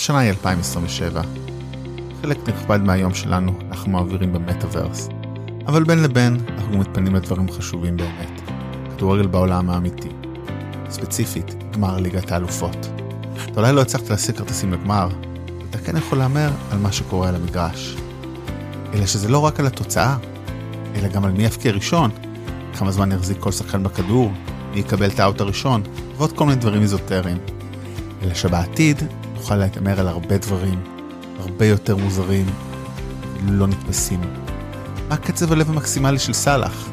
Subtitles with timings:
[0.00, 1.22] השנה היא 2027.
[2.22, 5.08] חלק נכבד מהיום שלנו אנחנו מעבירים במטאוורס.
[5.66, 8.40] אבל בין לבין אנחנו מתפנים לדברים חשובים באמת.
[8.96, 10.08] כדורגל בעולם האמיתי.
[10.90, 12.88] ספציפית, גמר ליגת האלופות.
[13.44, 15.08] אתה אולי לא הצלחת להשיג כרטיסים לגמר,
[15.70, 17.96] אתה כן יכול להמר על מה שקורה על המגרש.
[18.94, 20.16] אלא שזה לא רק על התוצאה,
[20.94, 22.10] אלא גם על מי יפקיע ראשון,
[22.78, 24.32] כמה זמן יחזיק כל שחקן בכדור,
[24.72, 25.82] מי יקבל את האוט הראשון,
[26.16, 27.38] ועוד כל מיני דברים איזוטריים.
[28.22, 29.02] אלא שבעתיד
[29.50, 30.80] נוכל להתאמר על הרבה דברים,
[31.38, 32.46] הרבה יותר מוזרים,
[33.48, 34.20] לא נתפסים.
[35.08, 36.88] מה קצב הלב המקסימלי של סאלח?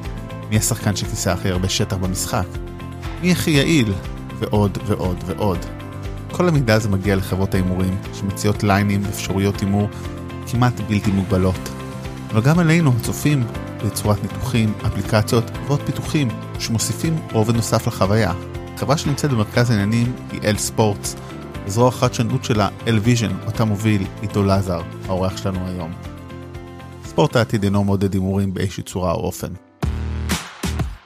[0.50, 2.46] מי השחקן שכיסה הכי הרבה שטח במשחק?
[3.22, 3.94] מי הכי יעיל?
[4.40, 5.58] ועוד ועוד ועוד.
[6.32, 9.90] כל המידע הזה מגיע לחברות ההימורים, שמציעות ליינים ואפשרויות הימור
[10.52, 11.70] כמעט בלתי מוגבלות.
[12.32, 13.44] אבל גם עלינו, הצופים,
[13.86, 16.28] בצורת ניתוחים, אפליקציות ועוד פיתוחים
[16.60, 18.34] שמוסיפים רובד נוסף לחוויה.
[18.78, 21.16] חברה שנמצאת במרכז העניינים היא LSports,
[21.68, 25.94] וזרוע החדשנות שלה LVision, אותה מוביל עידו לזר, האורח שלנו היום.
[27.06, 29.48] ספורט העתיד אינו מעודד הימורים באיזושהי צורה או אופן.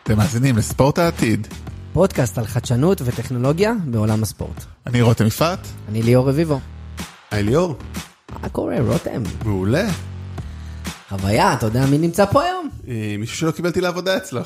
[0.03, 1.47] אתם מאזינים לספורט העתיד.
[1.93, 4.65] פודקאסט על חדשנות וטכנולוגיה בעולם הספורט.
[4.87, 5.67] אני רותם יפעת.
[5.89, 6.59] אני ליאור רביבו.
[7.31, 7.75] היי ליאור.
[8.41, 9.23] מה קורה, רותם?
[9.45, 9.87] מעולה.
[11.09, 12.69] חוויה, אתה יודע מי נמצא פה היום?
[12.87, 14.41] אה, מישהו שלא קיבלתי לעבודה אצלו.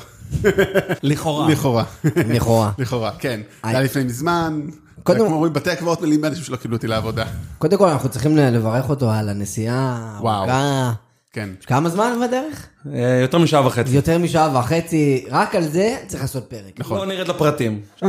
[1.02, 1.48] לכאורה.
[1.48, 1.84] לכאורה.
[2.04, 2.70] לכאורה.
[2.78, 3.40] לכאורה, כן.
[3.64, 4.60] זה היה לפני מזמן.
[5.02, 7.24] קודם- כמו אומרים, בתי הקברות מלאים באנשים שלא קיבלו אותי לעבודה.
[7.58, 10.34] קודם כל אנחנו צריכים לברך אותו על הנסיעה וואו.
[10.50, 10.92] הארוכה.
[11.32, 11.48] כן.
[11.66, 12.66] כמה זמן בדרך?
[12.94, 13.90] אה, יותר משעה וחצי.
[13.90, 16.80] יותר משעה וחצי, רק על זה צריך לעשות פרק.
[16.80, 16.98] נכון.
[16.98, 17.80] בוא נרד לפרטים.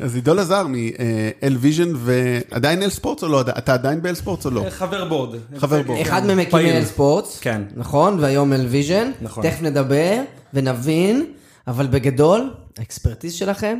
[0.00, 3.40] אז עידו לזר מ LVision ועדיין LSports או לא?
[3.40, 4.64] אתה עדיין ב LSports או לא?
[4.64, 5.38] אה, חבר board.
[5.58, 6.00] חבר board.
[6.00, 6.76] אחד הקים פעיל.
[6.76, 7.62] LSports, כן.
[7.76, 9.42] נכון, והיום LVision, נכון.
[9.44, 10.20] תכף נדבר
[10.54, 11.26] ונבין,
[11.68, 13.78] אבל בגדול, ה expertise שלכם,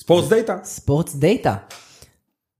[0.00, 0.56] sport data.
[0.64, 1.54] sports data.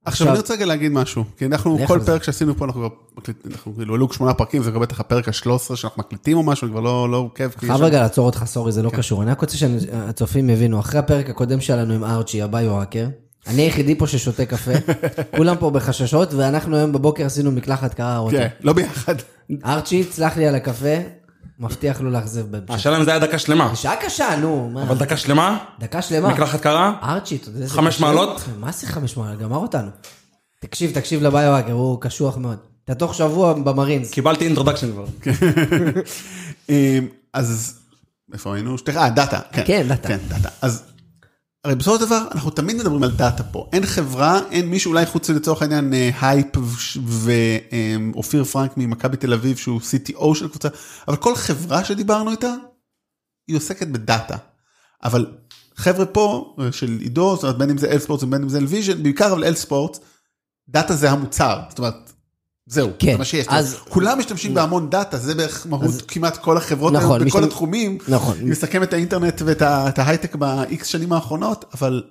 [0.04, 2.00] עכשיו אני רוצה רגע להגיד משהו, כי אנחנו, כל.
[2.06, 5.28] פרק שעשינו פה, אנחנו כבר מקליטים, אנחנו כאילו העלו שמונה פרקים, זה כבר בטח הפרק
[5.28, 7.48] ה-13 שאנחנו מקליטים או משהו, אני כבר לא לא עוקב.
[7.48, 8.96] יש חייב רגע לעצור אותך, sorry, זה לא כן.
[8.96, 9.22] קשור.
[9.22, 13.06] אני רק רוצה שהצופים יבינו, אחרי הפרק הקודם שלנו עם ארצ'י, ה bio-hacker,
[13.46, 14.72] אני היחידי פה ששותה קפה,
[15.36, 18.36] כולם פה בחששות, ואנחנו היום בבוקר עשינו מקלחת קרה רותם.
[18.36, 19.14] כן, לא ביחד.
[19.64, 20.96] ארצ'י, סלח לי על הקפה,
[21.60, 22.74] מבטיח לא לאכזב בהמשך.
[22.74, 23.76] השאלה אם זה היה דקה שלמה.
[23.76, 24.82] שעה קשה, נו, מה?
[24.82, 25.58] אבל דקה שלמה?
[25.78, 26.28] דקה שלמה.
[26.28, 26.92] מקלחת קרה?
[27.02, 28.00] ארצ'י, אתה יודע איזה חמש?
[28.00, 28.40] מעלות?
[28.58, 29.38] מה זה חמש מעלות?
[29.38, 29.90] גמר אותנו.
[30.60, 32.58] תקשיב, תקשיב ל bio-hacker, הוא קשוח מאוד.
[32.84, 34.10] אתה תוך שבוע במרינס.
[34.10, 35.04] קיבלתי introduction כבר.
[36.68, 36.74] אמ,
[37.32, 37.78] אז
[38.32, 38.76] איפה היינו?
[38.96, 39.40] אה, דאטה.
[39.52, 40.08] כן, דאטה.
[40.08, 40.48] כן, דאטה.
[40.62, 40.82] אז
[41.64, 43.68] הרי בסופו של דבר אנחנו תמיד מדברים על דאטה פה.
[43.72, 46.46] אין חברה, אין מישהו אולי חוץ לצורך העניין אה, הייפ
[47.02, 50.68] ואופיר פרנק ממכבי תל אביב שהוא CTO של קבוצה,
[51.08, 52.54] אבל כל חברה שדיברנו איתה,
[53.48, 54.36] היא עוסקת בדאטה.
[55.04, 55.26] אבל
[55.76, 59.02] חבר'ה פה אה, של עידו, זאת אומרת בין אם זה LSports ובין אם זה LVision,
[59.02, 59.98] בעיקר אבל LSports,
[60.68, 61.60] דאטה זה המוצר.
[61.68, 62.12] זאת אומרת,
[62.68, 63.46] זהו, כן, זה מה שיש.
[63.48, 67.40] אז- כולם משתמשים בהמון דאטה, זה בערך מהות אז- כמעט כל החברות נכון, היום, בכל
[67.42, 67.98] משתמ- התחומים.
[68.08, 68.36] נכון.
[68.40, 69.62] אני מסכם את האינטרנט ואת
[69.98, 72.02] ההייטק ב-X שנים האחרונות, אבל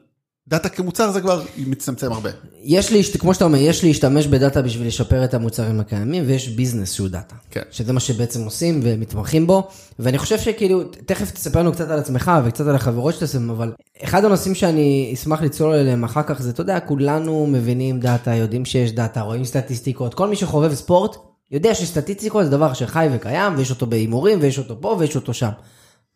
[0.48, 2.30] דאטה כמוצר זה כבר מצטמצם הרבה.
[2.64, 6.94] יש לי, כמו שאתה אומר, יש להשתמש בדאטה בשביל לשפר את המוצרים הקיימים, ויש ביזנס
[6.94, 7.36] שהוא דאטה.
[7.52, 7.62] כן.
[7.72, 9.68] שזה מה שבעצם עושים ומתמחים בו,
[10.00, 14.26] ואני חושב שכאילו, תכף תספר לנו קצת על עצמך וקצת על החברות שאתם, אבל אחד
[14.26, 18.92] הנושאים שאני אשמח לצלול אליהם אחר כך זה, אתה יודע, כולנו מבינים דאטה, יודעים שיש
[18.92, 21.16] דאטה, רואים סטטיסטיקות, כל מי שחובב ספורט,
[21.52, 25.50] יודע שסטטיסטיקות זה דבר שחי וקיים, ויש אותו בהימורים, ויש אותו פה ויש אותו שם.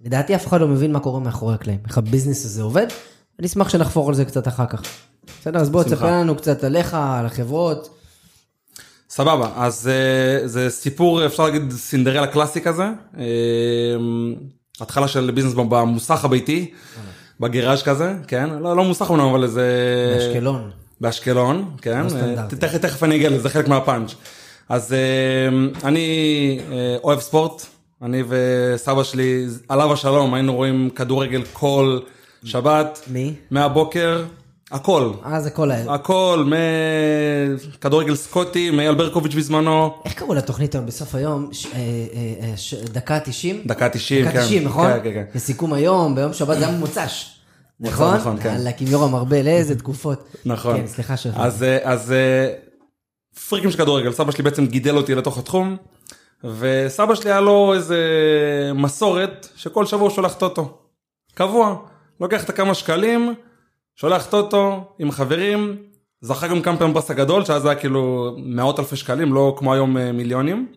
[0.02, 2.88] לדעתי אף אחד לא מבין מה קורה מאחורי הקלעים, איך הביזנס הזה עובד,
[3.42, 4.82] אני אשמח שנחפור על זה קצת אחר כך.
[5.42, 5.84] בסדר, אז בוא.
[5.84, 7.90] תספר לנו קצת עליך, על החברות.
[9.10, 12.84] סבבה, אז אה, זה סיפור, אפשר להגיד סינדרלה קלאסי כזה.
[13.18, 13.26] אה,
[14.82, 16.72] התחלה של ביזנס במוסך הביתי,
[17.40, 18.50] בגראז' כזה, כן?
[18.50, 19.68] לא, לא מוסך אמנם, אבל זה...
[20.18, 20.72] באשקלון.
[21.02, 22.06] באשקלון, כן?
[22.08, 22.18] לא.
[22.18, 24.16] אה, תכף, תכף אני אגיע לזה, זה חלק מהפאנץ'.
[24.70, 24.96] אז
[25.84, 26.60] אני
[27.04, 27.66] אוהב ספורט,
[28.02, 32.00] אני וסבא שלי, עליו השלום, היינו רואים כדורגל כל
[32.44, 33.34] שבת, מי?
[33.52, 34.26] מהבוקר,
[34.72, 35.12] הכל.
[35.26, 35.94] אה, זה כל האלה.
[35.94, 36.50] הכל,
[37.78, 41.50] מכדורגל סקוטי, מאייל ברקוביץ' בזמנו, איך קראו לתוכנית היום בסוף היום?
[41.52, 41.80] ש- אה, אה,
[42.50, 43.62] אה, ש- דקה 90?
[43.66, 44.42] דקה 90, דקה כן.
[44.46, 44.88] 90, נכון?
[44.94, 45.24] כן, כן, כן.
[45.36, 47.26] לסיכום היום, ביום שבת זה היה מוצ"ש.
[47.80, 48.16] נכון?
[48.16, 48.50] נכון, כן.
[48.50, 50.28] יאללה, עם יורם ארבל, איזה תקופות.
[50.46, 50.78] נכון.
[50.78, 51.36] כן, סליחה שלך.
[51.40, 52.14] אז, אז
[53.50, 55.78] פריקים של כדורגל, סבא שלי בעצם גידל אותי לתוך התחום,
[56.60, 58.00] וסבא שלי היה לו איזה
[58.76, 60.78] מסורת שכל שבוע הוא שולח טוטו.
[61.34, 61.76] קבוע.
[62.22, 63.34] לוקח את הכמה שקלים,
[63.96, 65.78] שולח טוטו עם חברים,
[66.22, 69.98] זכה גם כמה פעמים בפרס הגדול, שאז היה כאילו מאות אלפי שקלים, לא כמו היום
[69.98, 70.68] אה, מיליונים.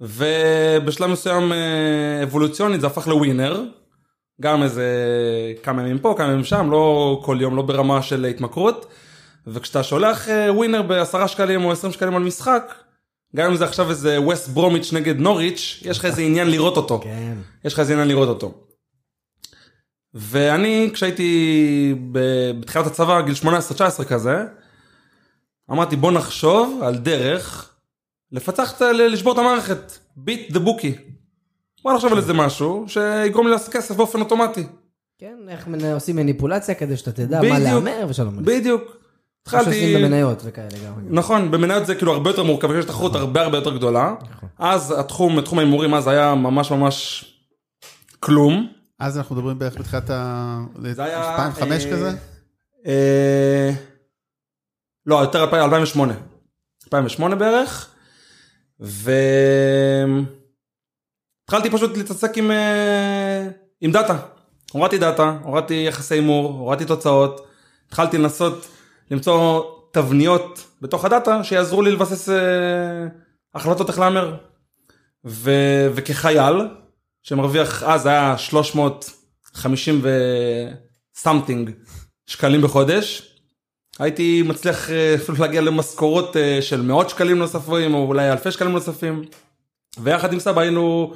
[0.00, 3.64] ובשלב מסוים אה, אבולוציונית זה הפך לווינר.
[4.40, 4.86] גם איזה
[5.62, 8.86] כמה ימים פה, כמה ימים שם, לא כל יום, לא ברמה של התמכרות.
[9.46, 12.74] וכשאתה שולח אה, ווינר בעשרה שקלים או עשרים שקלים על משחק,
[13.36, 17.00] גם אם זה עכשיו איזה ווסט ברומיץ' נגד נוריץ', יש לך איזה עניין לראות אותו.
[17.04, 17.34] כן.
[17.64, 18.65] יש לך איזה עניין לראות אותו.
[20.18, 23.34] ואני כשהייתי בתחילת הצבא, גיל
[24.00, 24.44] 18-19 כזה,
[25.70, 27.70] אמרתי בוא נחשוב על דרך
[28.32, 30.94] לפצח, לשבור את המערכת, ביט דה בוקי.
[31.82, 34.66] בוא נחשוב על איזה משהו שיגרום לי לעשות כסף באופן אוטומטי.
[35.18, 37.58] כן, איך עושים מניפולציה כדי שאתה תדע מה.
[37.58, 38.44] להמר ושלום.
[38.44, 38.82] בדיוק.
[39.44, 40.92] כמו שעושים התחלתי, במניות וכאלה גם.
[41.08, 44.14] נכון, במניות זה כאילו הרבה יותר מורכב, יש תחרות הרבה הרבה יותר גדולה.
[44.58, 47.24] אז התחום, תחום ההימורים אז היה ממש ממש
[48.20, 48.75] כלום.
[48.98, 50.58] אז אנחנו מדברים בערך בתחילת ה...
[50.92, 51.32] זה היה...
[51.32, 52.10] 2005 אה, כזה?
[52.86, 53.70] אה,
[55.06, 56.14] לא, יותר 2000 2008.
[56.84, 57.94] 2008 בערך.
[58.80, 60.20] והתחלתי
[61.70, 63.48] פשוט להתעסק עם, אה,
[63.80, 64.18] עם דאטה.
[64.72, 67.46] הורדתי דאטה, הורדתי יחסי הימור, הורדתי תוצאות.
[67.86, 68.66] התחלתי לנסות
[69.10, 69.62] למצוא
[69.92, 72.28] תבניות בתוך הדאטה שיעזרו לי לבסס
[73.54, 74.36] החלטות איך להמר.
[75.26, 75.50] ו...
[75.94, 76.68] וכחייל
[77.28, 80.02] שמרוויח אז היה 350
[81.16, 81.70] ו something
[82.26, 83.22] שקלים בחודש.
[83.98, 88.72] הייתי מצליח אה, אפילו להגיע למשכורות אה, של מאות שקלים נוספים או אולי אלפי שקלים
[88.72, 89.22] נוספים.
[90.02, 91.14] ויחד עם סבא היינו,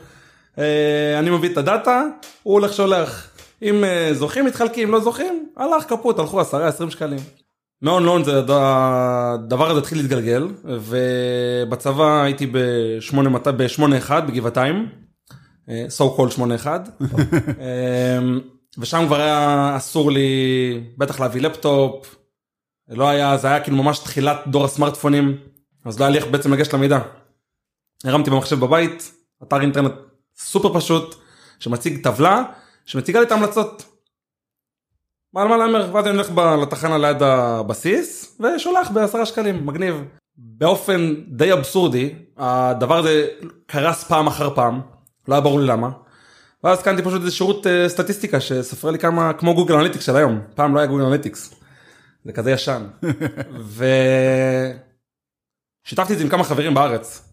[0.59, 2.03] אה, אני מביא את הדאטה,
[2.43, 3.27] הוא הולך שולח.
[3.63, 6.45] אם זוכים מתחלקים, לא זוכים, הלך כפות, הלכו 10-20
[6.91, 7.19] שקלים.
[7.83, 14.89] מהון להון זה הד- הדבר הזה התחיל להתגלגל ובצבא הייתי ב-81 בגבעתיים,
[15.69, 16.89] so called 81
[18.21, 18.41] אמ,
[18.79, 20.31] ושם כבר היה אסור לי
[20.99, 22.17] בטח להביא לפטופ,
[22.89, 25.37] לא היה, זה היה כאילו ממש תחילת דור הסמארטפונים,
[25.85, 26.99] אז לא היה לי איך בעצם לגשת למידע.
[28.05, 29.13] הרמתי במחשב בבית,
[29.43, 29.93] אתר אינטרנט
[30.37, 31.15] סופר פשוט,
[31.59, 32.43] שמציג טבלה,
[32.87, 33.85] שמציגה לי את ההמלצות.
[35.35, 36.31] מה על מה להמר, ואז אני הולך
[36.63, 40.05] לתחנה ליד הבסיס, ושולח בעשרה שקלים, מגניב.
[40.37, 43.29] באופן די אבסורדי, הדבר הזה
[43.67, 44.81] קרס פעם אחר פעם,
[45.31, 45.91] לא היה ברור לי למה.
[46.65, 50.41] ואז קניתי פשוט איזה שירות אה, סטטיסטיקה שספר לי כמה, כמו גוגל אנליטיקס של היום,
[50.55, 51.55] פעם לא היה גוגל אנליטיקס.
[52.25, 52.87] זה כזה ישן.
[55.87, 57.31] ושיתפתי את זה עם כמה חברים בארץ.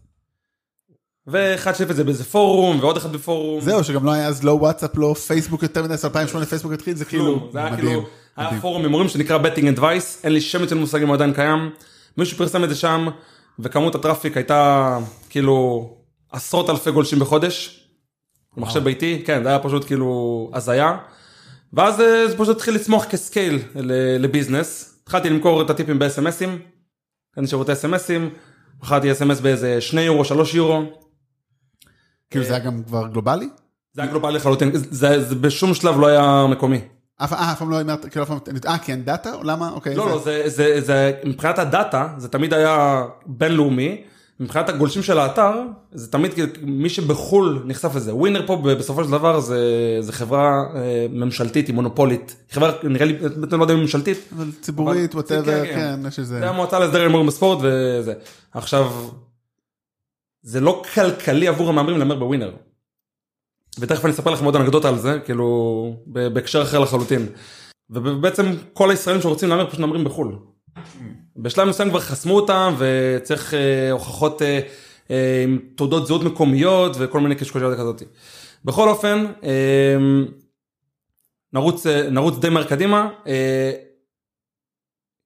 [1.26, 3.60] ואחד שיתף את זה באיזה פורום, ועוד אחד בפורום.
[3.60, 7.04] זהו, שגם לא היה אז לא וואטסאפ, לא פייסבוק יותר מדי, 2008 פייסבוק התחיל, זה
[7.04, 7.86] כאילו זה היה מדהים.
[7.86, 8.04] כאילו,
[8.36, 8.60] היה מדהים.
[8.60, 11.70] פורום הימורים שנקרא Betting Advice, אין לי שמץ של מושג אם הוא עדיין קיים,
[12.16, 13.08] מישהו פרסם את זה שם,
[13.58, 14.98] וכמות הטראפיק הייתה
[15.30, 15.88] כאילו
[16.32, 17.77] עשרות אלפי גולשים בחודש,
[18.56, 20.96] במחשב ביתי, כן, זה היה פשוט כאילו הזיה,
[21.72, 23.58] ואז אה, זה פשוט התחיל לצמוח כסקייל
[24.18, 26.48] לביזנס, התחלתי למכור את הטיפים ב-SMSים,
[27.34, 28.34] קניתי שירותי SMSים,
[28.82, 30.82] מכרתי SMS באיזה 2 יורו, 3 יורו,
[32.30, 33.48] כאילו זה היה גם כבר גלובלי?
[33.92, 36.80] זה היה גלובלי לחלוטין, זה, בשום שלב לא היה מקומי.
[37.16, 39.30] אף אה, פעם לא אמרת, כאילו אף פעם, אה כי אין דאטה?
[39.42, 39.70] למה?
[39.70, 39.94] אוקיי.
[39.94, 40.22] לא, לא,
[41.24, 44.04] מבחינת הדאטה, זה תמיד היה בינלאומי,
[44.40, 45.52] מבחינת הגולשים של האתר,
[45.92, 46.32] זה תמיד
[46.62, 48.14] מי שבחו"ל נחשף לזה.
[48.14, 49.60] ווינר פה בסופו של דבר זה,
[50.00, 52.36] זה חברה אה, ממשלתית, היא מונופולית.
[52.50, 53.16] חברה, נראה לי,
[53.50, 56.38] אני לא יודע אם ממשלתית, אבל ציבורית, אבל- whatever, כן, כן, יש איזה...
[56.38, 58.14] זה המועצה להסדר הימורים בספורט וזה.
[58.52, 58.92] עכשיו,
[60.42, 62.52] זה לא כלכלי עבור המהמרים להמר בווינר.
[63.78, 67.26] ותכף אני אספר לכם עוד אנקדוטה על זה, כאילו, בהקשר אחר לחלוטין.
[67.90, 70.38] ובעצם כל הישראלים שרוצים להמר פשוט מהמרים בחו"ל.
[71.36, 74.60] בשלב מסוים כבר חסמו אותם וצריך אה, הוכחות אה,
[75.10, 78.02] אה, עם תעודות זהות מקומיות וכל מיני קשקושיות כזאת.
[78.64, 79.26] בכל אופן,
[81.52, 83.10] נרוץ, נרוץ די מהר קדימה.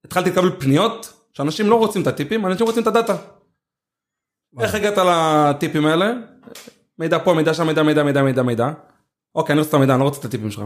[0.04, 3.16] התחלתי לקבל פניות שאנשים לא רוצים את הטיפים, אנשים רוצים את הדאטה.
[4.60, 6.12] איך הגעת לטיפים האלה?
[6.98, 8.70] מידע פה, מידע שם, מידע, מידע, מידע, מידע, מידע.
[9.34, 10.62] אוקיי, אני רוצה את המידע, אני לא רוצה את הטיפים שלך.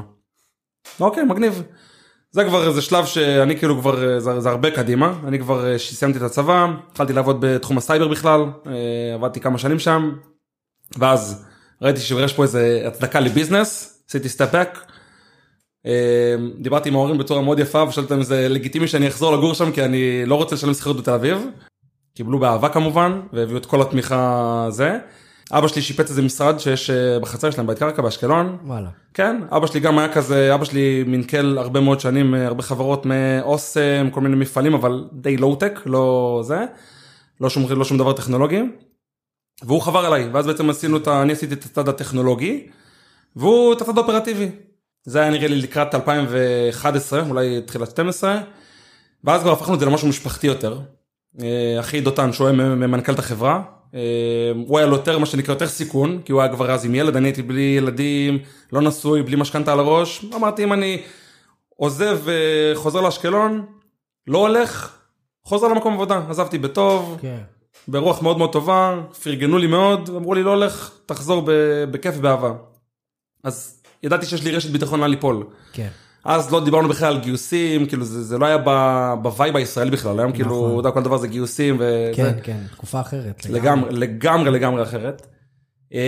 [1.00, 1.62] אוקיי, מגניב.
[2.36, 6.18] זה כבר איזה שלב שאני כאילו כבר, זה, זה הרבה קדימה, אני כבר אה, סיימתי
[6.18, 10.12] את הצבא, התחלתי לעבוד בתחום הסייבר בכלל, אה, עבדתי כמה שנים שם,
[10.98, 11.44] ואז
[11.82, 14.78] ראיתי שיש פה איזה הצדקה לביזנס, עשיתי step back,
[16.58, 19.84] דיברתי עם ההורים בצורה מאוד יפה ושאלתי אם זה לגיטימי שאני אחזור לגור שם כי
[19.84, 21.46] אני לא רוצה לשלם שכירות בתל אביב,
[22.14, 24.98] קיבלו באהבה כמובן, והביאו את כל התמיכה זה.
[25.52, 28.88] אבא שלי שיפץ איזה משרד שיש אה, בחצר שלהם בית קרקע באשקלון, וואלה.
[29.14, 33.06] כן, אבא שלי גם היה כזה, אבא שלי מנכ"ל הרבה מאוד שנים, אה, הרבה חברות
[33.06, 36.64] מאוסם, כל מיני מפעלים, אבל די לואו-טק, לא זה,
[37.40, 38.62] לא שום, לא שום דבר טכנולוגי.
[39.62, 41.22] והוא חבר אליי, ואז בעצם עשינו את ה...
[41.22, 42.66] אני עשיתי את הצד הטכנולוגי,
[43.36, 44.48] והוא את הצד האופרטיבי.
[45.04, 48.40] זה היה נראה לי לקראת 2011, אולי תחילת 12,
[49.24, 50.80] ואז כבר הפכנו את זה למשהו משפחתי יותר.
[51.42, 53.62] אה, אחי דותן, שהוא היה ממנכ"ל את החברה,
[54.66, 57.16] הוא היה לו יותר, מה שנקרא, יותר סיכון, כי הוא היה כבר אז עם ילד,
[57.16, 58.38] אני הייתי בלי ילדים,
[58.72, 60.24] לא נשוי, בלי משכנתה על הראש.
[60.34, 61.02] אמרתי, אם אני
[61.76, 63.66] עוזב וחוזר לאשקלון,
[64.26, 64.96] לא הולך,
[65.44, 67.38] חוזר למקום עבודה, עזבתי בטוב, כן.
[67.88, 71.48] ברוח מאוד מאוד טובה, פרגנו לי מאוד, אמרו לי לא הולך, תחזור
[71.90, 72.52] בכיף ובאהבה.
[73.44, 75.46] אז ידעתי שיש לי רשת ביטחון לאן ליפול.
[75.72, 75.88] כן.
[76.26, 78.58] אז לא דיברנו בכלל על גיוסים, כאילו זה, זה לא היה
[79.22, 80.76] ב vibe הישראלי בכלל, היום כאילו, נכון.
[80.76, 82.12] יודע, כל דבר זה גיוסים וזה.
[82.14, 83.46] כן, כן, תקופה אחרת.
[83.50, 85.26] לגמרי, לגמרי, לגמרי אחרת.
[85.92, 85.98] אמ,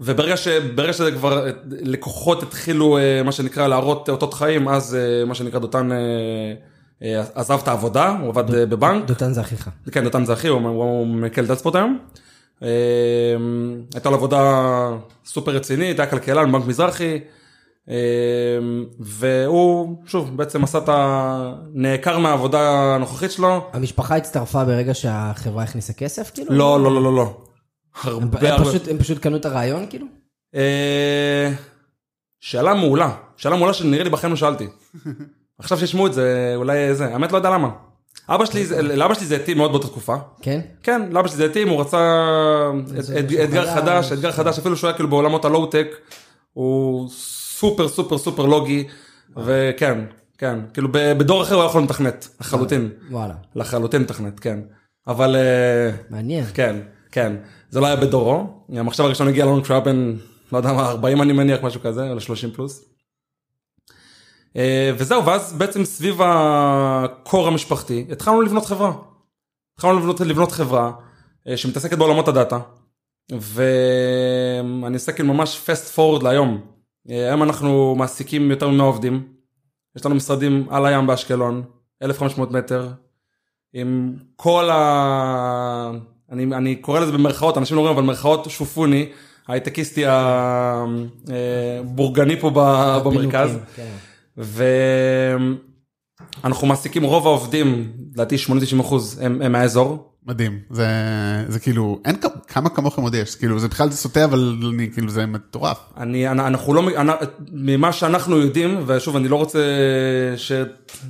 [0.00, 0.48] וברגע ש,
[0.92, 5.88] שזה כבר, לקוחות התחילו, אה, מה שנקרא, להראות אותות חיים, אז אה, מה שנקרא דותן
[7.02, 9.06] אה, עזב את העבודה, הוא עבד אה, בבנק.
[9.06, 9.70] דותן זה אחיך.
[9.92, 11.98] כן, דותן זה אחי, הוא, הוא מנכ"ל LSports היום.
[12.62, 12.68] אמ,
[13.94, 14.90] הייתה לו עבודה
[15.24, 17.20] סופר רצינית, היה כלכלן בבנק מזרחי.
[17.88, 17.94] אמ,
[19.00, 21.52] והוא, שוב, בעצם עשה את ה...
[21.74, 22.60] נעקר מהעבודה
[22.94, 23.66] הנוכחית שלו.
[23.72, 26.54] המשפחה הצטרפה ברגע שהחברה הכניסה כסף, כאילו?
[26.54, 27.36] לא, לא, לא, לא, לא.
[28.04, 28.64] הם, הרבה הרבה.
[28.64, 30.06] פשוט, הם פשוט קנו את הרעיון, כאילו?
[30.54, 31.52] אה,
[32.40, 34.66] שאלה מעולה, שאלה מעולה שנראה לי בחיים לא שאלתי.
[35.58, 37.68] עכשיו שישמעו את זה, אולי זה, האמת לא יודע למה.
[38.28, 40.16] אבא שלי, זה- לאבא שלי זה התאים מאוד באותה תקופה.
[40.42, 40.60] כן?
[40.82, 42.20] כן, לאבא שלי זה התאים, הוא רצה
[43.44, 43.74] אתגר חדש.
[43.74, 45.86] חדש, אתגר חדש, אפילו שהוא היה כאילו בעולמות הלואו-טק,
[46.52, 47.08] הוא
[47.58, 48.84] סופר סופר סופר לוגי,
[49.36, 49.98] וכן,
[50.38, 53.34] כן, כאילו בדור אחר הוא היה יכול לתכנת, לחלוטין, וואלה.
[53.54, 54.60] לחלוטין לתכנת, כן.
[55.06, 56.44] אבל אה, מעניין.
[56.54, 56.76] כן,
[57.12, 57.36] כן,
[57.70, 60.16] זה לא היה בדורו, המחשב הראשון הגיע לנו כשהוא היה בן,
[60.52, 62.84] לא יודע מה, 40 אני מניח, משהו כזה, או 30 פלוס.
[64.56, 68.92] אה, וזהו, ואז בעצם סביב הקור המשפחתי, התחלנו לבנות חברה.
[69.74, 70.92] התחלנו לבנות, לבנות חברה
[71.48, 72.58] אה, שמתעסקת בעולמות הדאטה,
[73.32, 76.73] ואני עושה כאילו ממש fast forward להיום.
[77.10, 79.22] אה, היום אנחנו מעסיקים יותר מ-100 עובדים,
[79.96, 81.62] יש לנו משרדים על הים באשקלון,
[82.02, 82.88] 1,500 מטר,
[83.72, 85.90] עם כל ה...
[86.32, 89.08] אני, אני קורא לזה במרכאות, אנשים לא רואים, אבל במרכאות שופוני,
[89.48, 90.04] ההייטקיסטי
[91.26, 93.58] הבורגני פה ב- במרכז.
[93.76, 93.90] כן.
[96.42, 100.13] ואנחנו מעסיקים רוב העובדים, לדעתי 80-90 אחוז הם, הם מהאזור.
[100.26, 100.86] מדהים, זה,
[101.48, 105.10] זה כאילו, אין כ- כמה כמוכם עוד יש, כאילו זה בכלל סוטה אבל אני, כאילו
[105.10, 105.78] זה מטורף.
[105.96, 107.10] אני, אנ- אנחנו לא, אנ-
[107.52, 109.58] ממה שאנחנו יודעים, ושוב אני לא רוצה
[110.36, 110.52] ש...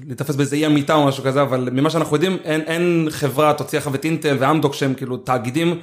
[0.09, 3.78] להתאפס באיזה אי אמיתה או משהו כזה, אבל ממה שאנחנו יודעים, אין, אין חברה, תוציא
[3.78, 5.78] לך את אינטל ואמדוק שהם כאילו תאגידים,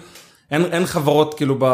[0.52, 1.66] אין, אין חברות כאילו ב,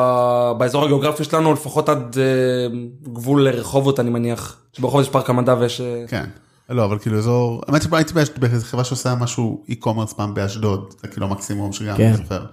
[0.58, 2.78] באזור הגיאוגרפי שלנו, לפחות עד אה,
[3.14, 5.82] גבול רחובות אני מניח, שברחובות יש פארק המדע ויש...
[5.82, 6.26] אה, כן.
[6.70, 10.94] לא אבל כאילו אזור, האמת שפעם הייתי באש- באיזה חברה שעושה משהו e-commerce פעם באשדוד,
[11.02, 12.08] זה כאילו המקסימום שגם כן.
[12.08, 12.46] אני זוכר.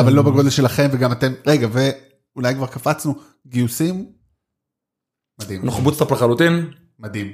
[0.00, 3.14] אבל, לא בגודל שלכם וגם אתם, רגע ואולי כבר קפצנו,
[3.46, 4.06] גיוסים,
[5.42, 7.32] מדהים, אנחנו bootstrap לחלוטין, מדהים,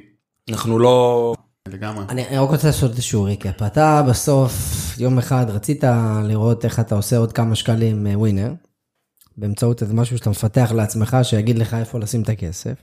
[0.48, 1.34] אנחנו לא...
[1.68, 2.04] לגמרי.
[2.08, 3.62] אני רק רוצה לעשות איזשהו recap.
[3.62, 4.52] אתה בסוף,
[4.98, 5.84] יום אחד רצית
[6.24, 8.52] לראות איך אתה עושה עוד כמה שקלים אה, ווינר,
[9.36, 12.74] באמצעות איזה משהו שאתה מפתח לעצמך, שיגיד לך איפה לשים את הכסף.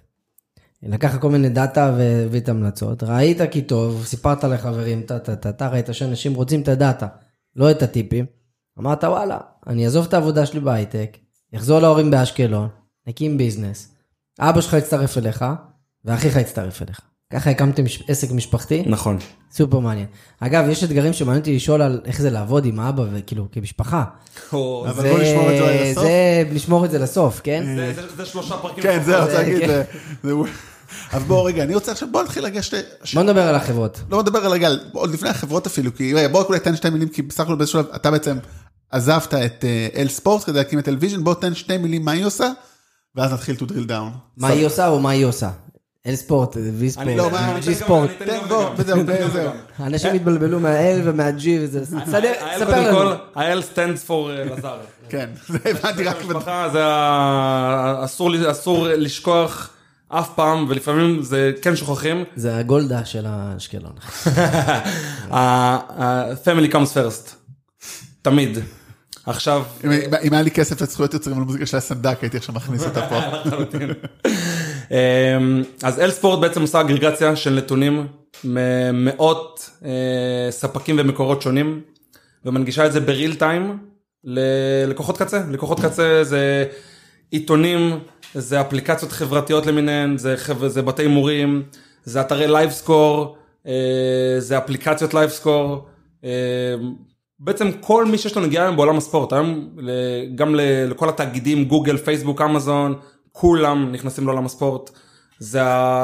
[0.87, 5.51] לקח כל מיני דאטה והביא את המלצות, ראית כי טוב, סיפרת לחברים, טה טה טה
[5.51, 7.07] טה, ראית שאנשים רוצים את הדאטה,
[7.55, 8.25] לא את הטיפים.
[8.79, 9.37] אמרת וואלה,
[9.67, 11.17] אני אעזוב את העבודה שלי בהייטק,
[11.55, 12.67] אחזור להורים באשקלון,
[13.07, 13.87] נקים ביזנס,
[14.39, 15.45] אבא שלך יצטרף אליך,
[16.05, 16.99] ואחיך יצטרף אליך.
[17.33, 19.17] ככה הקמתם מש- עסק משפחתי, נכון.
[19.51, 20.05] סופר מעניין.
[20.39, 24.03] אגב, יש אתגרים שמעניין אותי לשאול על איך זה לעבוד עם אבא, וכאילו, כמשפחה.
[24.51, 26.03] אבל בוא נשמור את זה לסוף.
[26.03, 27.63] זה, לשמור את זה לסוף, כן?
[27.75, 28.83] זה, זה, זה שלושה פרקים.
[28.83, 29.67] כן, זה רוצה להגיד.
[29.69, 29.83] זה-
[30.23, 30.29] זה-
[31.11, 32.81] אז בוא רגע, אני רוצה עכשיו, בוא נתחיל לגשת, ל-
[33.13, 33.99] בוא נדבר על החברות.
[34.09, 37.07] לא מדבר על רגע, עוד לפני החברות אפילו, כי רגע, בוא אולי תן שתי מילים,
[37.09, 38.37] כי בסך הכל באיזשהו שלב, אתה בעצם
[38.91, 42.49] עזבת את אה, LSports כדי להקים את LVision, בוא תן שתי מילים מה היא עושה,
[43.15, 44.17] ואז נתחיל to drill down.
[44.37, 45.49] מה היא עושה או מה היא עושה?
[46.07, 48.09] LSports, וי ספורט, לא, ג'י גם- ספורט.
[48.19, 49.51] וגם.
[49.79, 53.59] אנשים התבלבלו מהאל ומהג'י וזה, סדר, ספר קודם לנו.
[53.61, 54.77] stands for אה, לזר.
[55.09, 56.15] כן, זה הבנתי רק,
[56.73, 56.81] זה
[58.51, 59.69] אסור לשכוח
[60.19, 62.23] אף פעם, ולפעמים זה כן שוכחים.
[62.35, 63.93] זה הגולדה של האשקלון.
[65.31, 67.29] ה-family comes first.
[68.21, 68.57] תמיד.
[69.25, 69.89] עכשיו, אם-
[70.33, 73.19] היה לי כסף לזכויות יוצרים על מוזיקה של הסנדק, הייתי עכשיו מכניס אותה פה.
[74.91, 78.07] אמ, אז אל ספורט בעצם עושה אגרגציה של נתונים
[78.43, 79.91] ממאות אה,
[80.51, 81.81] ספקים ומקורות שונים
[82.45, 83.77] ומנגישה את זה ב real time
[84.23, 85.43] ללקוחות קצה.
[85.51, 86.65] לקוחות קצה זה
[87.31, 87.99] עיתונים,
[88.35, 90.35] זה אפליקציות חברתיות למיניהן, זה,
[90.67, 91.63] זה בתי הימורים,
[92.03, 93.35] זה אתרי live score,
[94.39, 95.85] זה אפליקציות live score.
[97.39, 99.69] בעצם כל מי שיש לו נגיעה היום בעולם הספורט, היום
[100.35, 102.95] גם לכל התאגידים, גוגל, פייסבוק, אמזון,
[103.31, 104.89] כולם נכנסים לעולם הספורט.
[105.39, 105.61] זה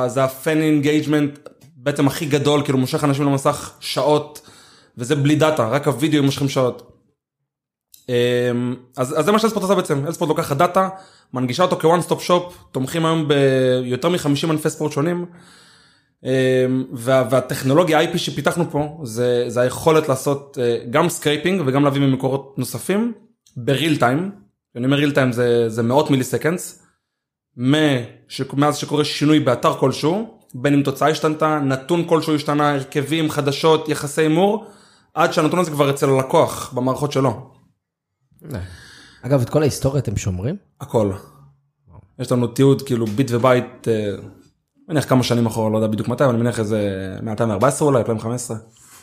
[0.07, 1.39] זה ה fan engagement
[1.75, 4.41] בעצם הכי גדול, כאילו מושך אנשים למסך שעות,
[4.97, 6.88] וזה בלי דאטה, רק הווידאו מושכים שעות.
[8.09, 10.89] אמ, אז, אז זה מה ש LSports עושה בעצם, LSports לוקחת דאטה,
[11.33, 15.25] מנגישה אותו כ one stop shop, תומכים היום ביותר מ-50 ענפי ספורט שונים,
[16.93, 22.55] וה, והטכנולוגיה IP שפיתחנו פה זה, זה היכולת לעשות אה, גם scraping וגם להביא ממקורות
[22.57, 23.13] נוספים
[23.57, 24.31] ב real time.
[24.75, 26.85] אני אומר ריל טיים זה, זה מאות מיליסקנדס.
[27.57, 34.21] מאז שקורה שינוי באתר כלשהו בין אם תוצאה השתנתה נתון כלשהו השתנה הרכבים חדשות יחסי
[34.21, 34.65] הימור
[35.13, 37.58] עד שהנתון הזה כבר אצל הלקוח במערכות שלו.
[39.21, 40.55] אגב, את כל ההיסטוריה אתם שומרים?
[40.81, 41.11] הכל.
[42.19, 46.07] יש לנו תיעוד כאילו ביט ובייט, אה, אני מניח כמה שנים אחורה, לא יודע בדיוק
[46.07, 46.79] מתי, אבל אני מניח איזה
[47.21, 48.57] מ-2014 אולי, 2015,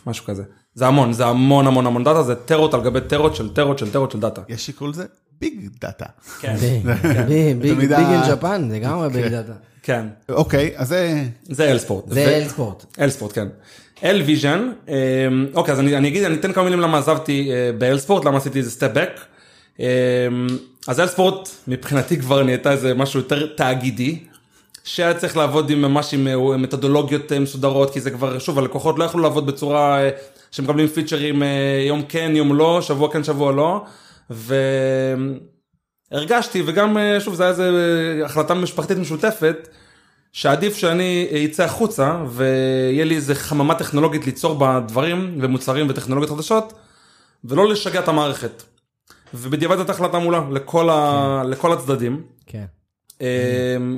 [0.07, 0.43] משהו כזה.
[0.75, 3.93] זה המון, זה המון המון המון דאטה, זה טרות על גבי טרות של טרות של
[3.93, 4.43] טרות של דאטה.
[4.49, 5.05] יש שיקראו לזה
[5.41, 6.07] ביג דאטה.
[6.41, 6.57] כן,
[7.59, 9.53] ביג תמיד אין ג'פן, זה גם ביג דאטה.
[9.83, 10.07] כן.
[10.29, 11.25] אוקיי, אז זה...
[11.43, 12.05] זה אל ספורט.
[12.09, 12.85] זה אל ספורט.
[12.99, 13.49] אל ספורט, כן.
[14.05, 14.71] אל ויז'ן,
[15.55, 18.37] אוקיי, אז אני, אני אגיד, אני אתן כמה מילים למה עזבתי אה, ב LSports, למה
[18.37, 19.21] עשיתי איזה step back.
[20.87, 24.19] אז LSports מבחינתי כבר נהייתה איזה משהו יותר תאגידי.
[24.85, 28.99] שהיה צריך לעבוד עם ממש עם אה, מתודולוגיות אה, מסודרות כי זה כבר שוב הלקוחות
[28.99, 30.01] לא יכלו לעבוד בצורה
[30.51, 31.43] שמקבלים פיצ'רים
[31.87, 33.85] יום כן יום לא שבוע כן שבוע לא
[36.11, 39.69] והרגשתי וגם שוב זה היה איזה החלטה משפחתית משותפת
[40.37, 46.73] שעדיף שאני אצא החוצה ויהיה לי איזה חממה טכנולוגית ליצור בה דברים ומוצרים וטכנולוגיות חדשות
[47.45, 48.63] ולא לשגע את המערכת.
[49.35, 51.43] ובדיעבד הייתה החלטה מעולה לכל, ה...
[51.47, 52.23] לכל הצדדים.
[52.47, 52.65] כן.
[53.21, 53.27] אמ,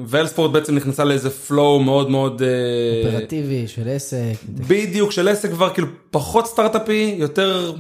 [0.07, 4.35] ואלספורט בעצם נכנסה לאיזה פלואו מאוד מאוד אה, אופרטיבי של עסק.
[4.49, 7.73] בדיוק של עסק כבר כאילו פחות סטארט-אפי יותר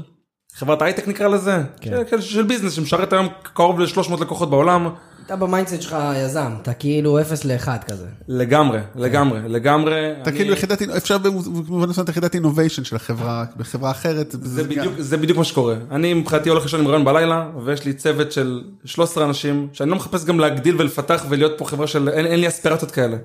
[0.58, 1.90] חברת הייטק נקרא לזה כן.
[2.10, 4.88] של, של business שמשרת היום קרוב ל-300 לקוחות בעולם
[5.26, 8.06] אתה ב mindset שלך יזם, אתה כאילו 0 ל-1 כזה.
[8.28, 13.44] לגמרי לגמרי לגמרי אתה אני- כאילו יחידת, אפשר במובן מסוים את יחידת innovation של החברה,
[13.56, 14.34] בחברה אחרת.
[14.42, 17.92] זה בדיוק זה בדיוק מה שקורה אני מבחינתי הולך לישון עם רעיון בלילה ויש לי
[17.92, 22.26] צוות של 13 אנשים שאני לא מחפש גם להגדיל ולפתח ולהיות פה חברה של אין,
[22.26, 23.16] אין לי אספירציות כאלה.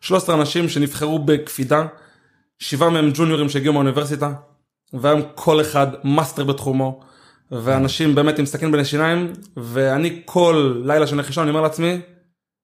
[0.00, 1.86] 13 אנשים שנבחרו בקפידה
[2.58, 4.32] שבעה מהם ג'וניורים שהגיעו מהאוניברסיטה
[4.92, 7.00] והיום כל אחד master בתחומו
[7.50, 12.00] ואנשים באמת עם סכין בין השיניים ואני כל לילה שאני הולך לישון אני אומר לעצמי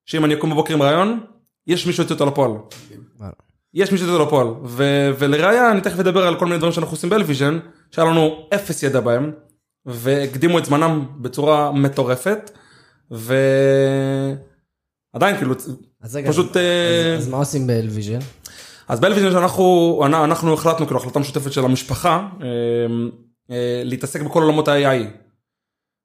[0.07, 1.21] שאם אני אקום בבוקר עם רעיון
[1.67, 2.51] יש מישהו יוציא אותו לפועל.
[3.75, 7.11] יש מישהו שזה לפועל ו- ולראיה אני תכף אדבר על כל מיני דברים שאנחנו עושים
[7.11, 7.59] ב LVision
[7.91, 9.33] שהיה לנו אפס ידע בהם
[9.87, 12.51] והקדימו את זמנם בצורה מטורפת
[13.11, 14.37] ועדיין
[15.37, 15.55] כאילו
[16.03, 18.19] אז רגע, פשוט, אז- אה, אז מה עושים ב LVision?
[18.91, 22.47] אז ב LVision שאנחנו אנחנו, אנחנו החלטנו כאילו החלטה משותפת של המשפחה אה,
[23.51, 25.05] אה, להתעסק בכל עולמות ה-AI.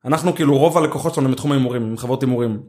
[0.06, 2.64] אנחנו כאילו רוב הלקוחות שלנו הם מתחום ההימורים הם חברות הימורים.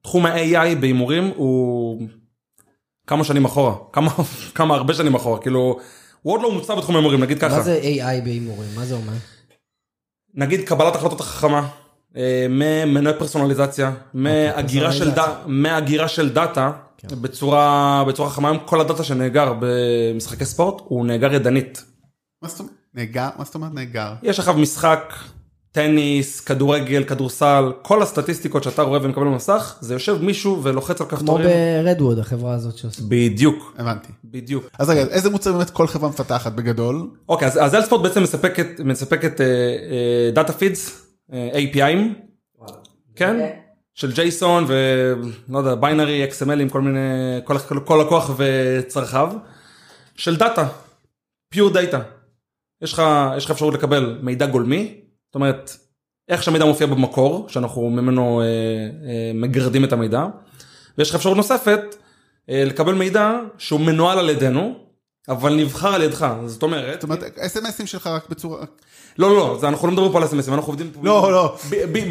[0.00, 2.02] ותחום ה-AI בהימורים הוא
[3.06, 4.10] כמה שנים אחורה כמה
[4.56, 5.78] כמה הרבה שנים אחורה כאילו
[6.22, 8.70] הוא עוד לא מוצא בתחום ההימורים נגיד ככה מה זה AI בהימורים?
[8.74, 9.12] מה זה אומר?
[10.34, 11.68] נגיד קבלת החלטות החכמה
[12.16, 13.92] אה, ממנועי פרסונליזציה.
[14.12, 15.34] פרסונליזציה.
[15.46, 16.72] מהגירה של דאטה
[17.08, 17.22] כן.
[17.22, 21.84] בצורה בצורה חכמה היום כל הדאטה שנאגר במשחקי ספורט הוא נאגר ידנית
[22.42, 22.74] מה זאת אומרת?
[22.94, 23.28] נאגר?
[23.38, 24.14] מה זאת אומרת נאגר?
[24.22, 25.14] יש עכשיו משחק
[25.72, 31.18] טניס כדורגל כדורסל כל הסטטיסטיקות שאתה רואה ומקבל במסך זה יושב מישהו ולוחץ על כמו
[31.18, 31.46] כפתורים
[31.84, 33.02] ברדווד, החברה הזאת שעושה.
[33.08, 34.12] בדיוק הבנתי.
[34.24, 37.10] בדיוק אז רגע, איזה מוצר באמת כל חברה מפתחת בגדול?
[37.28, 39.40] אוקיי אז, אז LSports בעצם מספקת מספקת
[40.34, 41.98] data feeds API'ים
[43.16, 43.50] כן
[43.94, 46.98] של JSON ולא יודע binary XML עם כל מיני
[47.44, 49.32] כל, כל, כל לקוח וצרכיו.
[50.16, 50.68] של דאטה
[51.50, 52.00] pure data
[52.82, 53.02] יש לך
[53.36, 55.00] יש לך אפשרות לקבל מידע גולמי.
[55.26, 55.76] זאת אומרת
[56.28, 60.26] איך שהמידע מופיע במקור שאנחנו ממנו אה, אה, מגרדים את המידע.
[60.98, 61.80] ויש לך אפשרות נוספת
[62.50, 64.90] אה, לקבל מידע שהוא מנוהל על ידינו
[65.28, 66.34] אבל נבחר על ידך.
[66.46, 68.64] זאת אומרת זאת אומרת, אס.אם.אסים שלך רק בצורה...
[69.20, 71.56] לא לא זה אנחנו לא מדברים פה על אס.אם.אסים אנחנו עובדים פה לא, לא.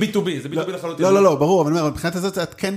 [0.01, 2.75] B2B זה B2B לחלוטין לא, לא, לא, ברור, אבל אני אומר, מבחינת הזאת את כן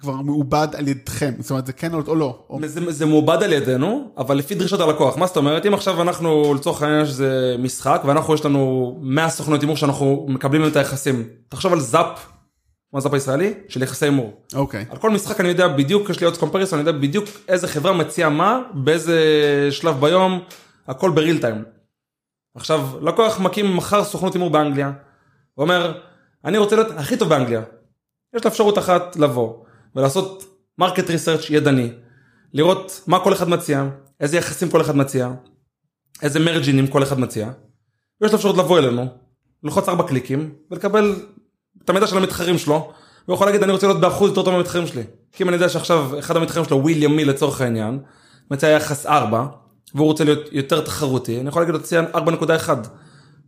[0.00, 2.38] כבר מעובד על ידכם, זאת אומרת, זה כן או לא.
[2.50, 6.02] או- זה, זה מעובד על ידינו אבל לפי דרישות הלקוח מה זאת אומרת אם עכשיו
[6.02, 11.24] אנחנו לצורך העניין שזה משחק ואנחנו יש לנו 100 סוכנות הימור שאנחנו מקבלים את היחסים
[11.48, 12.26] תחשוב על זאפ.
[12.90, 14.84] כמו הזאפ הישראלי של יחסי הימור אוקיי.
[14.90, 17.92] על כל משחק אני יודע בדיוק יש לי עוד comparison אני יודע בדיוק איזה חברה
[17.92, 19.18] מציעה מה באיזה
[19.70, 20.40] שלב ביום
[20.88, 21.73] הכל ב real time.
[22.54, 24.92] עכשיו לקוח מקים מחר סוכנות הימור באנגליה.
[25.58, 26.00] ואומר
[26.44, 27.62] אני רוצה להיות הכי טוב באנגליה.
[28.36, 29.54] יש לו אפשרות אחת לבוא
[29.96, 30.44] ולעשות
[30.78, 31.92] market research ידני.
[32.52, 33.84] לראות מה כל אחד מציע
[34.20, 35.30] איזה יחסים כל אחד מציע
[36.22, 37.50] איזה מרג'ינים כל אחד מציע.
[38.20, 39.06] ויש לו אפשרות לבוא אלינו
[39.62, 41.16] ללחוץ ארבע קליקים ולקבל
[41.84, 42.92] את המידע של המתחרים שלו.
[43.26, 45.02] הוא יכול להגיד אני רוצה להיות באחוז יותר טוב מהמתחרים שלי.
[45.32, 47.98] כי אם אני יודע שעכשיו אחד המתחרים שלו וויליאם מי לצורך העניין
[48.50, 49.46] מציע יחס 4
[49.94, 52.18] והוא רוצה להיות יותר תחרותי אני יכול להגיד לו ציין 4.1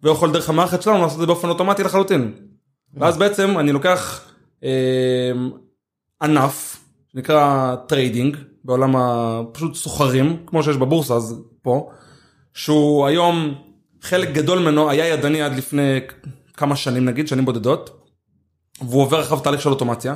[0.02, 2.32] והוא יכול דרך המערכת שלנו לעשות את זה באופן אוטומטי לחלוטין.
[2.94, 4.24] ואז בעצם אני לוקח
[4.64, 5.32] אה,
[6.22, 9.40] ענף שנקרא trading, בעולם ה...
[9.52, 11.90] פשוט סוחרים, כמו שיש בבורסה אז פה,
[12.54, 13.54] שהוא היום,
[14.02, 16.00] חלק גדול ממנו היה ידני עד לפני
[16.56, 18.10] כמה שנים נגיד, שנים בודדות,
[18.80, 20.14] והוא עובר עכשיו תהליך של אוטומציה.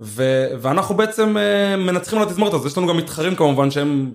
[0.00, 4.12] ו- ואנחנו בעצם uh, מנצחים על התזמורת הזאת, יש לנו גם מתחרים כמובן שהם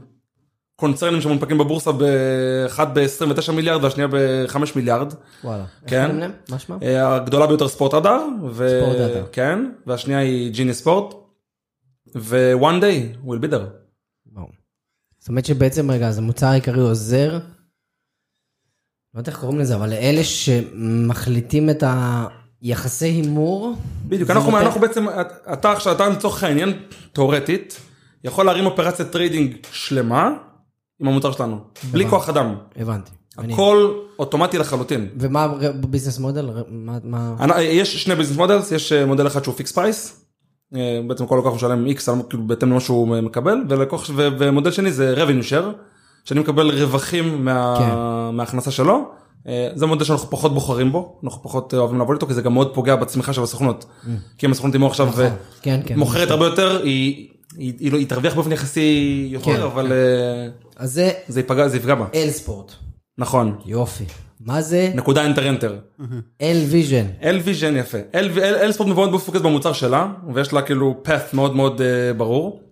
[0.80, 5.14] קונצרנים שמונפקים בבורסה באחד ב-29 מיליארד והשנייה ב-5 מיליארד.
[5.44, 5.66] וואלה.
[5.88, 6.32] כן.
[6.50, 6.78] מה שמם?
[6.84, 8.80] אה, הגדולה ביותר ספורט רדאר, ו...
[8.82, 9.26] ספורט רדאר.
[9.32, 11.14] כן, והשנייה היא ג'יני ספורט,
[12.16, 13.66] ו-one day will be there.
[14.34, 14.48] וואו.
[15.20, 17.40] זאת אומרת שבעצם, רגע, אז המוצר העיקרי עוזר,
[19.14, 21.84] לא יודע איך קוראים לזה, אבל לאלה שמחליטים את
[22.62, 23.76] היחסי הימור,
[24.08, 25.06] בדיוק, אנחנו, נותן- אנחנו בעצם,
[25.54, 26.74] אתה עכשיו, אתה לצורך העניין,
[27.14, 27.80] תאורטית,
[28.24, 30.30] יכול להרים אופרציית trading שלמה
[31.00, 31.58] עם המוצר שלנו,
[31.92, 32.10] בלי הבנתי.
[32.18, 33.12] כוח אדם, הבנתי.
[33.40, 35.08] אני- הכל אוטומטי לחלוטין.
[35.20, 36.50] ומה ה business model?
[36.70, 37.36] מה- מה...
[37.40, 40.26] אני- יש שני business models, יש אה, מודל אחד שהוא fixed price,
[40.76, 41.94] אה, בעצם כל לקוח משלם על-
[42.30, 45.66] כאילו בהתאם למה שהוא מקבל, ולקוח, ו- ומודל שני זה revenue share,
[46.26, 48.36] שאני מקבל רווחים מה, כן.
[48.38, 49.00] מההכנסה שלו.
[49.48, 52.42] אה, זה מודל שאנחנו פחות בוחרים בו, אנחנו פחות אה, אוהבים לעבוד איתו, כי זה
[52.42, 53.86] גם מאוד פוגע בצמיחה של הסוכנות.
[54.38, 55.12] כי אם הסוכנות תימור עכשיו Mm.
[55.12, 55.26] נכון.
[55.62, 56.00] כן, כן.
[56.00, 58.90] מוכרת הרבה יותר, היא, היא, היא, לא- היא תרוויח באופן יחסי
[59.44, 59.52] כן.
[59.52, 60.48] יותר, אבל אה,
[60.80, 62.06] אז זה זה ייפגע, זה יפגע בה.
[62.16, 62.72] אל ספורט.
[63.18, 63.60] נכון.
[63.66, 64.04] יופי.
[64.40, 65.78] מה זה נקודה אנטר.
[66.42, 67.06] אל ויז'ן?
[67.24, 67.98] אל ויז'ן יפה.
[68.16, 71.84] אל אל- אל ספורט מאוד מפוקס במוצר שלה, ויש לה כאילו path מאוד מאוד uh,
[72.18, 72.64] ברור.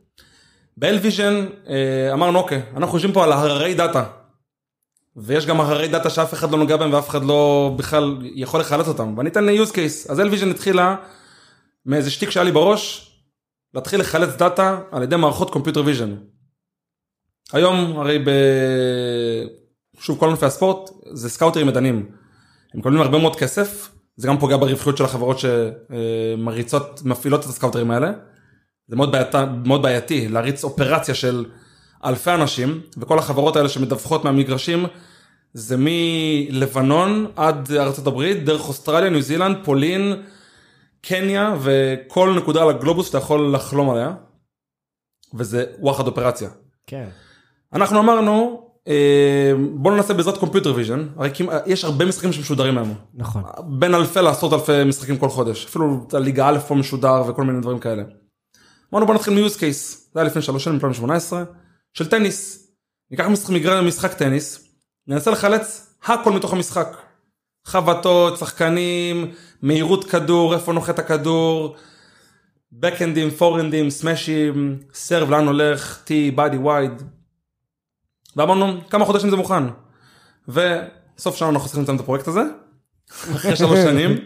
[0.77, 1.69] ב LVision uh,
[2.13, 4.03] אמרנו אוקיי, אנחנו יושבים פה על הררי דאטה.
[5.15, 8.87] ויש גם הררי דאטה שאף אחד לא נוגע בהם ואף אחד לא בכלל יכול לחלץ
[8.87, 9.13] אותם.
[9.17, 10.11] ואני אתן use case.
[10.11, 10.95] אז LVision התחילה
[11.85, 13.11] מאיזה שטיק שהיה לי בראש,
[13.73, 16.15] להתחיל לחלץ דאטה על ידי מערכות computer vision.
[17.53, 18.29] היום הרי ב...
[19.99, 22.05] שוב כל ענפי הספורט זה סקאוטרים מדענים.
[22.73, 27.91] הם מקבלים הרבה מאוד כסף, זה גם פוגע ברווחיות של החברות שמריצות, מפעילות את הסקאוטרים
[27.91, 28.11] האלה.
[28.87, 31.45] זה מאוד, בעיית, מאוד בעייתי להריץ אופרציה של
[32.05, 34.85] אלפי אנשים, וכל החברות האלה שמדווחות מהמגרשים,
[35.53, 40.23] זה מלבנון עד ארצות הברית, דרך אוסטרליה, ניו זילנד, פולין,
[41.01, 44.13] קניה, וכל נקודה על הגלובוס שאתה יכול לחלום עליה.
[45.33, 46.49] וזה וואחד אופרציה.
[46.87, 47.07] כן.
[47.73, 51.29] אנחנו אמרנו, אה, בוא ננסה בעזרת computer vision, הרי
[51.65, 52.93] יש הרבה משחקים שמשודרים היום.
[53.13, 53.43] נכון.
[53.67, 57.79] בין אלפי לעשרות אלפי משחקים כל חודש, אפילו הליגה א' פה משודר וכל מיני דברים
[57.79, 58.03] כאלה.
[58.93, 61.43] אמרנו בוא נתחיל מ-use case, זה היה לפני שלוש שנים, 2018,
[61.93, 62.67] של טניס.
[63.11, 63.53] ניקח משחק,
[63.83, 64.67] משחק טניס,
[65.07, 66.97] ננסה לחלץ הכל מתוך המשחק.
[67.65, 71.75] חבטות, שחקנים, מהירות כדור, איפה נוחת הכדור,
[72.71, 77.03] בקאנדים, פורנדים, סמאשים, סרב לאן הולך, טי, בדי וייד.
[78.37, 79.63] ואמרנו כמה חודשים זה מוכן.
[80.47, 82.41] וסוף שנה אנחנו צריכים לציין את הפרויקט הזה.
[83.35, 84.17] אחרי שלוש שנים,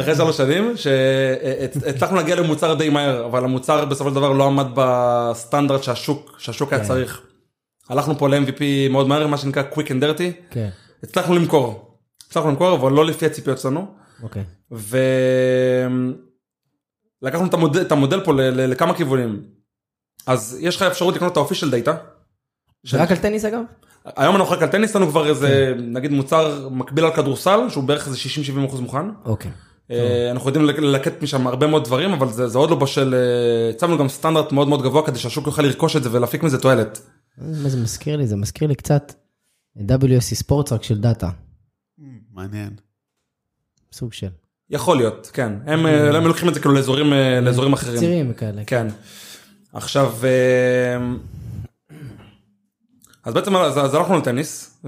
[0.00, 4.66] אחרי שלוש שנים, שהצלחנו להגיע למוצר די מהר, אבל המוצר בסופו של דבר לא עמד
[4.74, 6.88] בסטנדרט שהשוק, שהשוק היה כן.
[6.88, 7.22] צריך.
[7.88, 10.68] הלכנו פה ל-MVP מאוד מהר, מה שנקרא quick and dirty, כן.
[11.02, 11.98] הצלחנו למכור.
[12.28, 13.86] הצלחנו למכור, אבל לא לפי הציפיות שלנו.
[14.22, 14.44] אוקיי.
[17.20, 17.46] ולקחנו
[17.80, 19.42] את המודל, פה לכמה כיוונים.
[20.26, 21.96] אז יש לך אפשרות לקנות את ה official data.
[22.90, 23.60] זה רק על טניס אגב?
[24.16, 28.06] היום אנחנו רק על טניס, לנו כבר איזה נגיד מוצר מקביל על כדורסל שהוא בערך
[28.06, 29.06] איזה 60-70 אחוז מוכן.
[29.24, 29.50] אוקיי.
[29.90, 33.14] אה, אנחנו יודעים לק- ללקט משם הרבה מאוד דברים אבל זה, זה עוד לא בשל,
[33.14, 36.58] אה, הצבנו גם סטנדרט מאוד מאוד גבוה כדי שהשוק יוכל לרכוש את זה ולהפיק מזה
[36.58, 37.00] תועלת.
[37.38, 38.26] מה זה מזכיר לי?
[38.26, 39.12] זה מזכיר לי קצת
[39.78, 41.30] WSC ספורט רק של דאטה.
[42.32, 42.70] מעניין.
[43.92, 44.28] סוג של.
[44.70, 45.52] יכול להיות, כן.
[45.66, 47.98] הם, אה, הם לוקחים את זה כאילו לאזורים, לאזורים אחרים.
[47.98, 48.62] צירים וכאלה.
[48.66, 48.86] כן.
[49.72, 51.06] עכשיו, אה,
[53.26, 54.80] אז בעצם אז, אז הלכנו לטניס,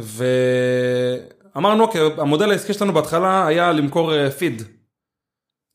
[1.54, 4.62] ואמרנו, אוקיי, המודל העסקי שלנו בהתחלה היה למכור אה, פיד.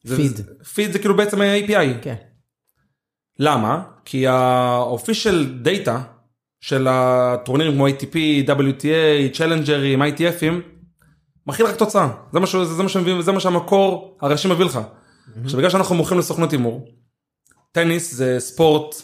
[0.04, 0.41] זה- פיד.
[0.73, 2.02] פיד זה כאילו בעצם API.
[2.02, 2.15] כן.
[3.39, 3.84] למה?
[4.06, 5.91] כי ה-official data
[6.62, 8.15] של הטורנירים כמו ATP,
[8.47, 8.86] WTA,
[9.38, 10.54] צ'לנג'רים, ITFים,
[11.47, 12.10] מכיל רק תוצאה.
[12.34, 14.80] זה מה, ש- זה מה שמביא, זה מה שהמקור הראשי מביא לך.
[15.43, 16.88] עכשיו בגלל שאנחנו מוכרים לסוכנות הימור,
[17.71, 18.95] טניס זה ספורט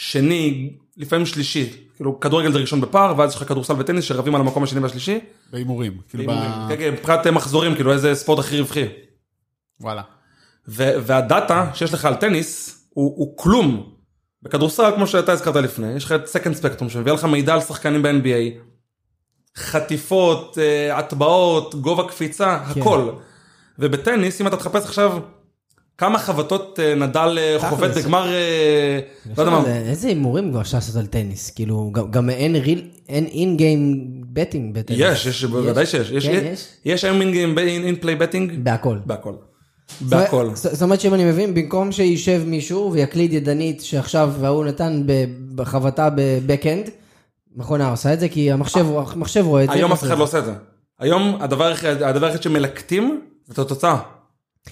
[0.00, 1.70] שני, לפעמים שלישי.
[1.96, 5.20] כאילו כדורגל זה ראשון בפער, ואז יש לך כדורסל וטניס שרבים על המקום השני והשלישי.
[5.52, 6.00] בהימורים.
[6.08, 6.32] כאילו.
[6.68, 8.84] כן, כן, מבחינת מחזורים, כאילו איזה ספורט הכי רווחי.
[9.80, 10.02] וואלה.
[10.68, 13.90] ו- והדאטה שיש לך על טניס הוא, הוא כלום.
[14.42, 18.02] בכדורסל כמו שאתה הזכרת לפני יש לך את Second Spectrum שמביא לך מידע על שחקנים
[18.02, 18.58] ב-NBA.
[19.56, 22.80] חטיפות, אה, הטבעות, גובה קפיצה, כן.
[22.80, 23.10] הכל.
[23.78, 25.18] ובטניס אם אתה תחפש עכשיו
[25.98, 27.70] כמה חבטות אה, נדל אה.
[27.70, 28.98] חובט בגמר, אה,
[29.36, 31.50] לא יודע מה, זה- איזה הימורים כבר אפשר לעשות על טניס?
[31.50, 34.98] כאילו, גם- אין real, אין in-game betting בטניס.
[35.02, 36.52] יש, יש, בוודאי שיש, יש, כן,
[36.84, 37.04] יש?
[37.04, 37.20] היום
[37.66, 38.98] אין play betting בהכל.
[39.06, 39.32] בהכל.
[40.00, 40.50] בהכל.
[40.54, 45.02] זאת זאת אומרת שאם אני מבין, במקום שישב מישהו ויקליד ידנית שעכשיו והוא נתן
[45.54, 46.90] בחבטה ב-backhand,
[47.56, 48.86] מכונה עושה את זה כי המחשב
[49.44, 49.74] רואה את זה.
[49.74, 50.52] היום אף אחד לא עושה את זה.
[51.00, 51.64] היום הדבר
[52.26, 53.96] היחיד שמלקטים זה את התוצאה.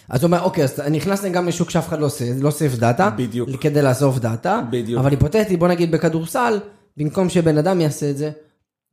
[0.09, 2.75] אז הוא אומר, אוקיי, אז אני נכנס גם לשוק שאף אחד לא עושה, לא אוסף
[2.75, 3.11] דאטה.
[3.11, 3.51] בדיוק.
[3.61, 4.61] כדי לאסוף דאטה.
[4.71, 5.01] בדיוק.
[5.01, 6.59] אבל היפותטי, בוא נגיד בכדורסל,
[6.97, 8.31] במקום שבן אדם יעשה את זה,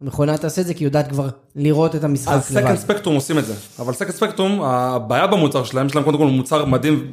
[0.01, 3.39] המכונה תעשה את זה כי היא יודעת כבר לראות את המשחק אז סקנד ספקטרום עושים
[3.39, 3.53] את זה.
[3.79, 7.11] אבל Second Spectrum, הבעיה במוצר שלהם, יש להם קודם כל מוצר מדהים,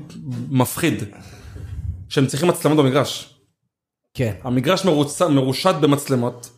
[0.50, 1.04] מפחיד.
[2.08, 3.34] שהם צריכים מצלמות במגרש.
[4.14, 4.32] כן.
[4.42, 5.22] המגרש מרוצ...
[5.22, 6.50] מרושת במצלמות.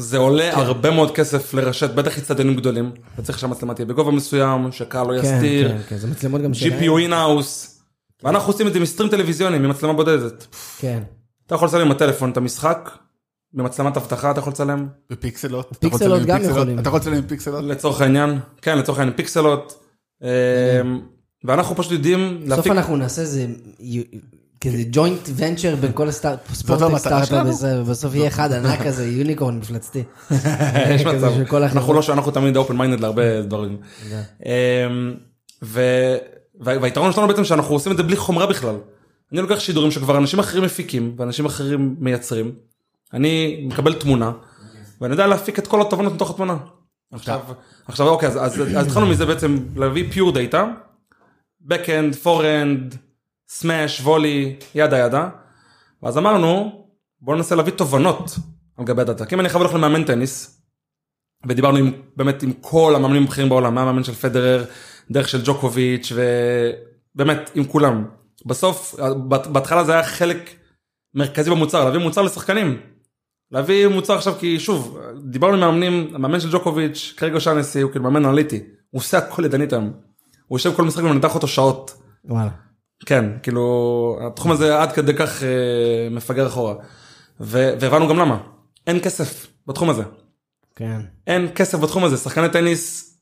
[0.00, 0.60] זה עולה כן.
[0.60, 2.90] הרבה מאוד כסף לרשת, בטח אצטדיונים גדולים.
[3.18, 5.68] וצריך שהמצלמה תהיה בגובה מסוים, שקהל לא כן, יסתיר.
[5.68, 6.80] כן, כן, זה מצלמות גם שלהם.
[6.80, 7.80] GPU in-house.
[8.22, 10.46] ואנחנו עושים את זה מ stream טלוויזיוני, ממצלמה בודדת.
[10.78, 11.02] כן.
[11.46, 12.90] אתה יכול לצלם עם הטלפון את המשחק,
[13.52, 15.66] במצלמת אבטחה אתה יכול לצלם, בפיקסלות.
[15.70, 16.42] אתה פיקסלות עם גם?
[16.42, 16.78] יכולים.
[16.78, 17.64] אתה יכול לצלם עם פיקסלות?
[17.64, 19.84] לצורך העניין, כן לצורך העניין פיקסלות.
[20.22, 20.28] אמ,
[21.44, 23.46] ואנחנו פשוט יודעים בסוף להפיק, אנחנו נעשה איזה
[24.64, 29.58] כזה ג'וינט ונצ'ר בין כל לא הספורטק המטרה סטארט-אפ ובסוף יהיה אחד ענק כזה, יוניקורן
[29.58, 30.02] מפלצתי.
[30.94, 31.94] יש מצב, אנחנו.
[31.94, 33.76] לא שאנחנו תמיד open minded להרבה דברים.
[34.46, 35.14] אמ,
[35.62, 36.16] ו-
[36.60, 38.74] וה- והיתרון שלנו בעצם שאנחנו עושים את זה בלי חומרה בכלל.
[39.32, 42.52] אני לוקח שידורים שכבר אנשים אחרים מפיקים ואנשים אחרים מייצרים.
[43.14, 44.32] אני מקבל תמונה
[45.00, 46.56] ואני יודע להפיק את כל התובנות מתוך התמונה.
[47.12, 47.40] עכשיו,
[47.86, 50.64] עכשיו אוקיי אז התחלנו מזה בעצם להביא פיור דאטה,
[51.68, 52.96] backend, forend,
[53.58, 55.28] smash, volley, ידה ידה.
[56.02, 56.80] ואז אמרנו
[57.20, 58.30] בוא ננסה להביא תובנות
[58.76, 59.26] על גבי הדאטה.
[59.26, 60.62] כי אם אני חייב הולך למאמן טניס
[61.46, 64.64] ודיברנו עם, באמת עם כל המאמנים הבכירים בעולם, מהמאמן של פדרר,
[65.10, 66.12] דרך של ג'וקוביץ'
[67.14, 68.04] ובאמת עם כולם.
[68.46, 70.50] בסוף, בהתחלה זה היה חלק
[71.14, 72.80] מרכזי במוצר, להביא מוצר לשחקנים.
[73.50, 78.04] להביא מוצר עכשיו כי שוב, דיברנו עם מאמנים, המאמן של ג'וקוביץ', כרגע שאנסי הוא כאילו
[78.04, 78.56] מאמן אנליטי,
[78.90, 79.92] הוא עושה הכל ידנית היום.
[80.46, 82.02] הוא יושב כל משחק ומנתח אותו שעות.
[82.24, 82.69] וואלה.
[83.06, 86.74] כן, כאילו, התחום הזה עד כדי כך אה, מפגר אחורה.
[87.40, 88.38] ו- והבנו גם למה,
[88.86, 90.02] אין כסף בתחום הזה.
[90.76, 91.00] כן.
[91.26, 93.14] אין כסף בתחום הזה, שחקני טניס,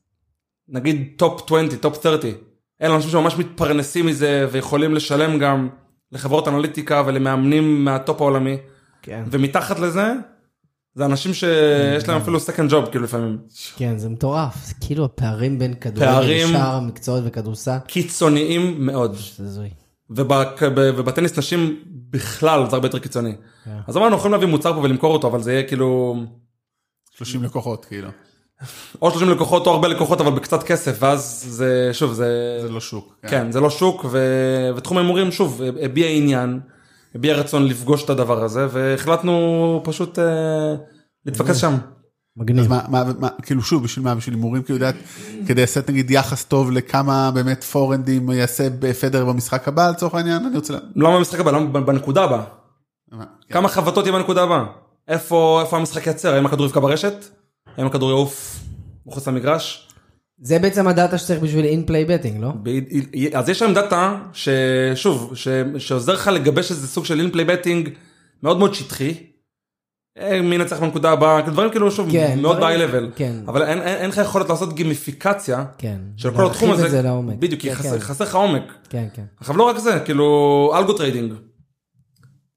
[0.69, 2.33] נגיד טופ 20, טופ 30,
[2.81, 5.69] אלה אנשים שממש מתפרנסים מזה ויכולים לשלם גם
[6.11, 8.57] לחברות אנליטיקה ולמאמנים מהטופ העולמי,
[9.01, 9.23] כן.
[9.31, 10.13] ומתחת לזה,
[10.99, 13.37] זה אנשים שיש להם אפילו second job כאילו לפעמים.
[13.77, 14.65] כן, זה מטורף.
[14.65, 17.77] זה כאילו הפערים בין כדורגל פערים- לשאר המקצועות וכדורסל.
[17.87, 19.15] קיצוניים מאוד.
[20.95, 21.75] ובטניס נשים
[22.09, 23.33] בכלל זה הרבה יותר קיצוני.
[23.65, 23.77] כן.
[23.87, 26.15] אז אמרנו יכולים להביא מוצר פה ולמכור אותו אבל זה יהיה כאילו
[27.17, 28.09] 30 לקוחות כאילו.
[29.01, 32.79] או 30 לקוחות או הרבה לקוחות אבל בקצת כסף ואז זה שוב זה זה לא
[32.79, 33.15] שוק.
[33.27, 34.05] כן זה לא שוק
[34.75, 36.59] ותחום ההימורים שוב הביע עניין
[37.15, 40.75] הביע רצון לפגוש את הדבר הזה והחלטנו פשוט אה,
[41.25, 41.75] להתפקס שם.
[42.37, 42.59] מגניב.
[42.59, 44.15] אז מה, מה, מה, כאילו שוב, בשביל מה?
[44.15, 44.95] בשביל הימורים, כאילו, יודעת,
[45.47, 50.55] כדי לעשות נגיד יחס טוב לכמה באמת פורנדים יעשה בפדר במשחק הבא לצורך העניין, אני
[50.55, 50.73] רוצה...
[50.95, 51.51] למה במשחק הבא?
[51.51, 52.43] למה בנקודה הבאה?
[53.11, 53.25] מה.
[53.49, 54.63] כמה חבטות יהיה בנקודה הבאה?
[55.07, 56.33] איפה איפה המשחק ייצר?
[56.33, 57.25] האם הכדור יפגע ברשת?
[57.77, 58.59] האם הכדור יעוף
[59.05, 59.88] מחוץ למגרש?
[60.41, 62.53] זה בעצם הדאטה שצריך בשביל in-play betting, לא?
[63.33, 65.47] אז יש להם דאטה ששוב ש-
[65.77, 67.89] שעוזר לך לגבש איזה סוג של in-play betting
[68.43, 69.13] מאוד מאוד שטחי.
[70.19, 73.35] אה, מי ינצח בנקודה הבאה דברים כאילו שוב כן, מאוד B level כן.
[73.47, 75.97] אבל אין- אין אין לך יכולת לעשות גימיפיקציה כן.
[76.17, 77.35] של כל התחום הזה זה לעומק.
[77.39, 77.99] בדיוק כי כן, חסר- כן.
[77.99, 78.63] חסר לך עומק.
[78.89, 79.23] כן, כן.
[79.39, 81.33] עכשיו לא רק זה כאילו algo trading.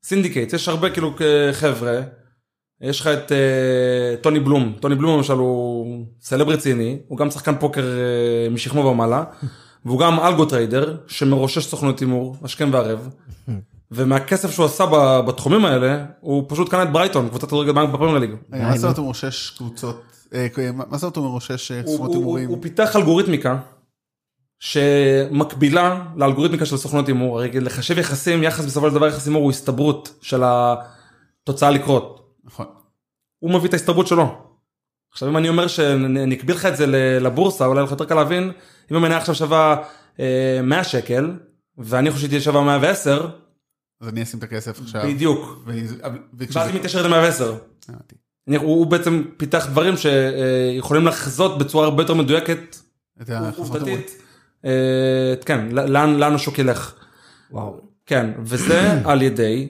[0.04, 1.14] syndicate יש הרבה כאילו
[1.52, 2.00] חבר'ה.
[2.82, 7.54] יש לך את אה, טוני בלום טוני בלום למשל הוא סלב רציני הוא גם שחקן
[7.58, 9.24] פוקר אה, משכמו ומעלה
[9.84, 13.08] והוא גם algo trader שמרושש סוכנות הימור השכם והערב.
[13.94, 14.84] ומהכסף שהוא עשה
[15.26, 18.30] בתחומים האלה הוא פשוט קנה את ברייטון קבוצת כדורגל בפרמייר ליג.
[18.52, 20.02] רגע, מה זאת אומרת הוא מרושש קבוצות,
[20.34, 22.48] אה, מה זאת אומרת הוא מרושש אה, סוכנות הימורים?
[22.48, 23.58] הוא פיתח אלגוריתמיקה
[24.60, 29.50] שמקבילה לאלגוריתמיקה של סוכנות הימור, הרי לחשב יחסים, יחס בסופו של דבר יחס הימור הוא
[29.50, 32.21] הסתברות של התוצאה לקרות.
[32.44, 32.66] נכון.
[33.38, 34.44] הוא מביא את ההסתברות שלו.
[35.12, 36.87] עכשיו אם אני אומר שאני אקביל לך את זה
[37.20, 38.52] לבורסה אולי לך יותר קל להבין
[38.90, 39.76] אם המניה עכשיו שווה
[40.20, 41.33] אה, 100 שקל
[41.78, 43.28] ואני חושב שהיא תהיה שווה 110
[44.00, 45.02] אז אני אשים את הכסף עכשיו.
[45.07, 45.62] בדיוק
[46.55, 47.44] ואז היא מתיישרת ל-110.
[47.88, 48.14] הבנתי.
[48.48, 52.76] אני- הוא הוא בעצם פיתח דברים שיכולים לחזות בצורה הרבה יותר מדויקת.
[53.57, 54.11] עובדתית,
[54.64, 56.94] אה, כן, לאן לאן השוק ילך.
[57.50, 57.81] וואו.
[58.07, 59.68] כן, וזה על ידי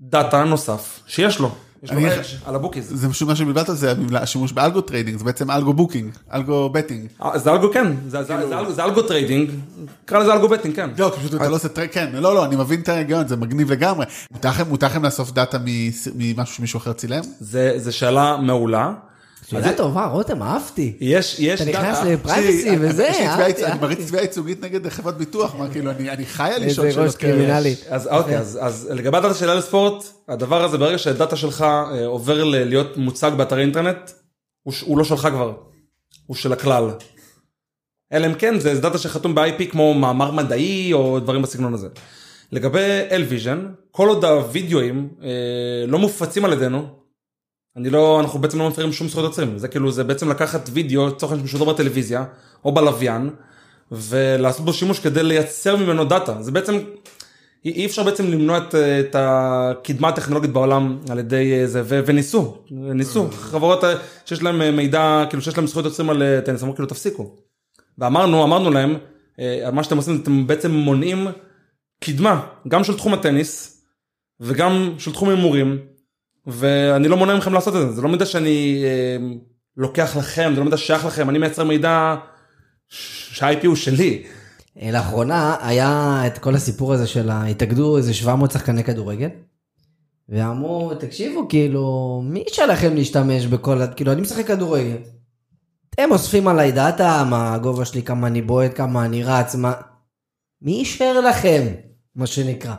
[0.00, 1.54] דאטה נוסף שיש לו.
[1.82, 2.90] יש לו edge על ה bookies.
[2.94, 7.06] זה פשוט מה שבלבלת זה השימוש באלגו טריידינג, זה בעצם algo booking, algo betting.
[7.22, 8.18] אה, זה algo כן, זה-
[8.84, 9.50] algo- trading,
[10.04, 10.90] קרא לזה algo betting, כן.
[10.98, 13.72] לא, פשוט אתה לא עושה trade, כן, לא, לא, אני מבין את ההיגיון, זה מגניב
[13.72, 14.06] לגמרי.
[14.30, 14.48] מותר
[14.86, 15.58] לכם- לאסוף דאטה
[16.14, 17.22] ממשהו שמישהו אחר צילם?
[17.76, 18.92] זה שאלה מעולה.
[19.46, 20.96] שאלה טובה, רותם, אהבתי.
[21.00, 23.98] יש, יש, אתה נכנס דאטה- ל privacy וזה, אהבתי, אני מריץ.
[24.08, 27.16] תביעה ייצוגית נגד חברת ביטוח, מה כאילו, אני אני חי על לשאול איזה שאלות ראש
[27.16, 27.74] קרימינלי.
[27.88, 32.44] אז אוקיי, אז, אז לגבי הדאטה של LSports, הדבר הזה ברגע שהדאטה שלך אה, עובר
[32.44, 34.10] להיות מוצג באתרי אינטרנט,
[34.84, 35.52] הוא לא שלך כבר,
[36.26, 36.90] הוא של הכלל.
[38.12, 41.88] אלא אם כן זה דאטה שחתום ב-IP כמו מאמר מדעי או דברים בסגנון הזה.
[42.52, 42.78] לגבי
[43.10, 45.28] LVision, כל עוד הווידאוים אה,
[45.88, 47.01] לא מופצים על ידינו,
[47.76, 51.10] אני לא, אנחנו בעצם לא מפרים שום זכויות יוצרים, זה כאילו זה בעצם לקחת וידאו,
[51.10, 52.24] תוכן שמשודר בטלוויזיה
[52.64, 53.30] או בלוויין,
[53.92, 56.78] ולעשות בו שימוש כדי לייצר ממנו דאטה, זה בעצם
[57.64, 62.00] אי אפשר בעצם למנוע את, אה, את הקדמה הטכנולוגית בעולם על ידי אה, זה ו,
[62.06, 62.56] וניסו.
[62.70, 63.30] ניסו.
[63.30, 63.94] חברות אה,
[64.26, 67.36] שיש להם אה, מידע כאילו שיש להם זכויות יוצרים על אה, טניס אמרו כאילו תפסיקו.
[67.98, 68.96] ואמרנו אמרנו להם
[69.40, 71.26] אה, מה שאתם עושים אתם בעצם מונעים
[72.04, 73.82] קדמה גם של תחום הטניס
[74.40, 75.78] וגם של תחום הימורים
[76.46, 79.16] ואני לא מונע מכם לעשות את זה זה לא מידע שאני אה,
[79.76, 82.14] לוקח לכם זה לא מידע ששייך לכם אני מייצר מידע
[83.32, 84.22] שה-IP הוא שלי.
[84.82, 87.30] אה, לאחרונה היה את כל הסיפור הזה של.
[87.32, 89.28] התאגדו איזה 700 שחקני כדורגל.
[90.28, 93.80] ואמרו, תקשיבו, כאילו, מי אישר לכם להשתמש בכל.
[93.96, 94.96] כאילו, אני משחק כדורגל.
[95.90, 99.72] אתם אוספים עליי דאטה, מה הגובה שלי, כמה אני בועט, כמה אני רץ, מה...
[100.62, 101.66] מי אישר לכם,
[102.16, 102.74] מה שנקרא.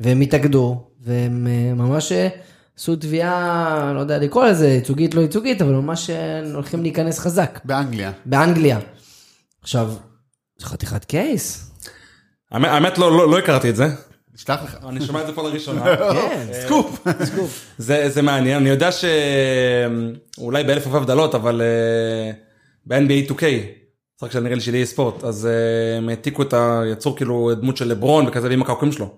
[0.00, 2.28] והם התאגדו, והם אה, ממש אה,
[2.78, 7.60] עשו תביעה, לא יודע לקרוא לזה, ייצוגית, לא ייצוגית, אבל ממש אה, הולכים להיכנס חזק.
[7.64, 8.12] באנגליה.
[8.24, 8.78] באנגליה.
[9.62, 9.92] עכשיו,
[10.58, 11.70] זה חתיכת case.
[12.50, 13.86] האמת, לא, לא, לא הכרתי את זה.
[14.34, 14.76] נשלח לך.
[14.88, 15.84] אני שומע את זה פה לראשונה.
[16.14, 16.46] כן.
[16.52, 17.06] סקופ.
[17.78, 22.32] זה, זה מעניין, אני יודע שאולי באלף אלף הבדלות, אבל אה,
[22.86, 23.42] ב-NBA 2K,
[24.16, 27.76] משחק של נראה לי של EA ספורט, אז אה, הם העתיקו את היצור כאילו דמות
[27.76, 29.14] של לברון וכזה ועם הקעקועים שלו.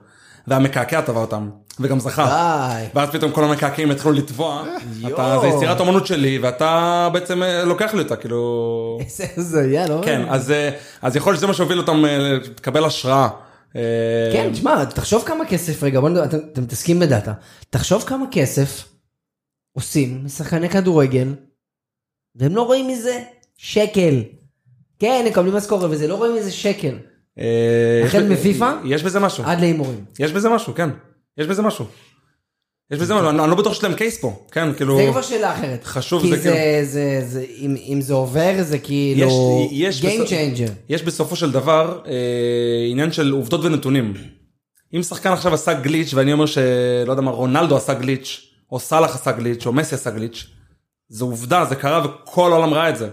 [0.48, 2.26] והמקעקע טבע אותם, וגם זכה.
[2.26, 2.84] די.
[2.94, 4.64] ואז פתאום כל המקעקעים התחילו לטבוע.
[5.06, 8.98] אתה, זה יצירת אומנות שלי ואתה בעצם אה, לוקח לי אותה, כאילו...
[9.00, 10.00] איזה הזיה, לא?
[10.04, 10.70] כן, אז, אה,
[11.02, 13.28] אז יכול להיות שזה מה שהוביל אותם אה, לקבל השראה.
[13.76, 17.32] אה, כן, תשמע, תחשוב כמה כסף, רגע, בוא נדבר, אתם, אתם מתעסקים בדאטה,
[17.70, 18.84] תחשוב כמה כסף
[19.72, 21.34] עושים משחקני כדורגל,
[22.34, 23.22] והם לא רואים מזה
[23.56, 24.22] שקל.
[24.98, 26.98] כן, הם מקבלים משכורת וזה, לא רואים מזה שקל.
[27.38, 28.72] אה, החל מפיפ"א?
[28.84, 29.44] יש בזה משהו.
[29.44, 30.04] עד להימורים.
[30.18, 30.90] יש בזה משהו, כן.
[31.38, 31.84] יש בזה משהו.
[32.90, 34.96] יש בזה משהו, אני לא בטוח שיש להם קייס פה, כן, כאילו...
[34.96, 35.84] זה כבר שאלה אחרת.
[35.84, 37.44] חשוב, כי זה כאילו- זה,
[37.88, 39.68] אם, זה עובר, זה כאילו
[40.02, 40.70] Game changer.
[40.88, 42.12] יש בסופו של דבר אה,
[42.90, 44.14] עניין של עובדות ונתונים.
[44.94, 49.14] אם שחקן עכשיו עשה גליץ' ואני אומר שלא יודע מה רונלדו עשה גליץ' או סאלח
[49.14, 50.46] עשה גליץ' או מסי עשה גליץ'
[51.08, 53.08] זה עובדה זה קרה וכל העולם ראה את זה.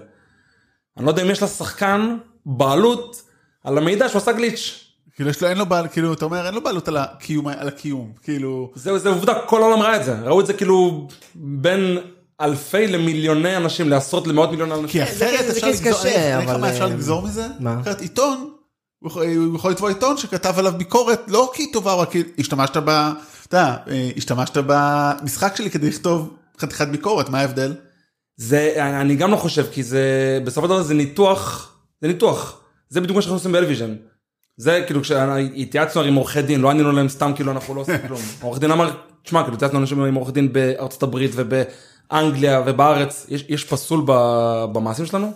[0.98, 3.22] אני לא יודע אם יש לשחקן בעלות
[3.64, 4.80] על המידע שהוא עשה גליץ'.
[5.16, 7.68] כאילו יש לו, אין לו בעל, כאילו, אתה אומר, אין לו בעלות על הקיום, על
[7.68, 11.98] הקיום, כאילו, זהו זה עובדה כל העולם ראה את זה ראו את זה כאילו בין
[12.42, 14.88] אלפי למיליוני אנשים לעשרות למאות מיליוני אנשים.
[14.88, 16.02] כי אחרת אפשר לגזור,
[16.44, 17.48] אבל, מה אפשר אה, לגזור מזה?
[17.60, 17.82] מה?
[17.82, 18.50] אחרת עיתון,
[19.00, 19.12] הוא
[19.56, 22.90] יכול- לתבוע עיתון שכתב עליו ביקורת, לא כי טובה, רק כי השתמשת ב...
[23.48, 27.74] אתה יודע, אה, השתמשת במשחק שלי כדי לכתוב חתיכת ביקורת, מה ההבדל?
[28.38, 32.60] זה אני גם לא חושב כי זה בסופו של דבר זה ניתוח זה ניתוח
[32.94, 33.96] זה בדיוק מה שאנחנו עושים ב-LVision.
[34.58, 38.20] זה כאילו כשהתייעצנו עם עורכי דין לא ענינו להם סתם כאילו אנחנו לא עושים כלום.
[38.42, 38.92] העורך דין אמר
[39.24, 44.66] תשמע כאילו התייעצנו אנשים עם עורך דין בארצות הברית ובאנגליה ובארץ יש, יש פסול ב-
[44.74, 45.32] במעשים שלנו?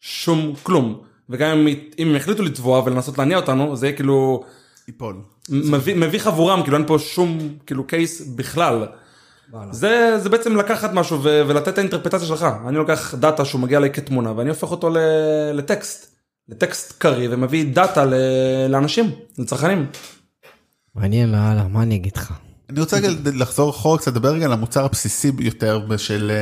[0.00, 1.66] שום כלום וגם אם,
[1.98, 4.44] אם הם החליטו לתבוע ולנסות להניע אותנו זה יהיה כאילו
[4.88, 5.16] ייפול.
[5.48, 8.86] מביא, מביא חבורם כאילו אין פה שום כאילו case בכלל.
[9.52, 9.72] וואלה.
[9.72, 12.46] זה, זה בעצם לקחת משהו ו- ולתת את האינטרפרטציה שלך.
[12.68, 14.98] אני לוקח דאטה שהוא מגיע אליי כתמונה ואני הופך אותו ל-
[15.52, 16.15] לטקסט.
[16.48, 18.04] לטקסט קריא ומביא דאטה
[18.68, 19.86] לאנשים, לצרכנים.
[20.94, 22.32] מעניין לאללה, מה אני אגיד לך?
[22.70, 26.32] אני רוצה רגע לחזור אחורה קצת, לדבר רגע על המוצר הבסיסי ביותר של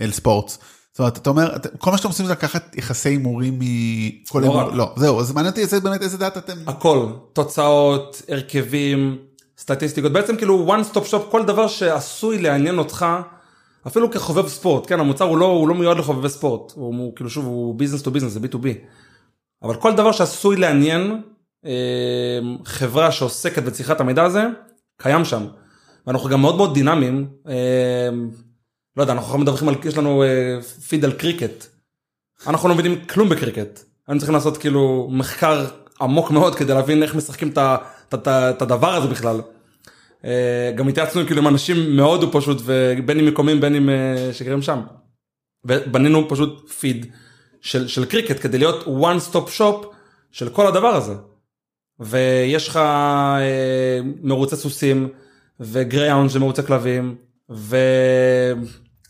[0.00, 0.58] LSports.
[0.92, 4.60] זאת אומרת, אתה אומר, כל מה שאתם עושים זה לקחת יחסי הימורים מכל אתר הימור,
[4.60, 4.74] רק.
[4.74, 9.18] לא, זהו, אז מעניין אותי באמת איזה דאטה אתם, הכל, תוצאות, הרכבים,
[9.58, 13.06] סטטיסטיקות, בעצם כאילו one stop shop, כל דבר שעשוי לעניין אותך,
[13.86, 17.30] אפילו כחובב ספורט, כן, המוצר הוא לא, הוא לא מיועד לחובבי ספורט, הוא, הוא כאילו
[17.30, 18.66] שוב, הוא business to business, זה B2B.
[19.62, 21.22] אבל כל דבר שעשוי לעניין
[21.66, 24.44] אה, חברה שעוסקת בצריכת המידע הזה,
[24.98, 25.46] קיים שם.
[26.06, 28.08] ואנחנו גם מאוד מאוד דינמיים, אה,
[28.96, 31.66] לא יודע, אנחנו מדווחים על, יש לנו אה, פיד על קריקט.
[32.46, 33.80] אנחנו לא מבינים כלום בקריקט.
[34.08, 35.66] היינו צריכים לעשות כאילו מחקר
[36.00, 37.52] עמוק מאוד כדי להבין איך משחקים
[38.14, 39.40] את הדבר הזה בכלל.
[40.24, 44.62] אה, גם התייעצנו כאילו עם אנשים מהודו פשוט, ובין אם מקומיים בין אם אה, שגרים
[44.62, 44.80] שם.
[45.64, 47.06] ובנינו פשוט פיד
[47.62, 49.86] של, של קריקט כדי להיות one stop shop
[50.30, 51.14] של כל הדבר הזה.
[52.00, 55.08] ויש לך אה, מרוצי סוסים
[55.60, 57.16] וגרייאונד זה מרוצי כלבים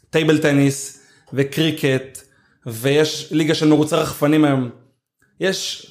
[0.09, 2.19] וטייבל טניס וקריקט,
[2.67, 4.71] ויש ליגה של מרוצי רחפנים היום.
[5.41, 5.87] יש,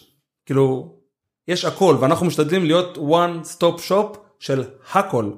[0.45, 0.95] כאילו,
[1.47, 5.31] יש הכל, ואנחנו משתדלים להיות one stop shop של הכל.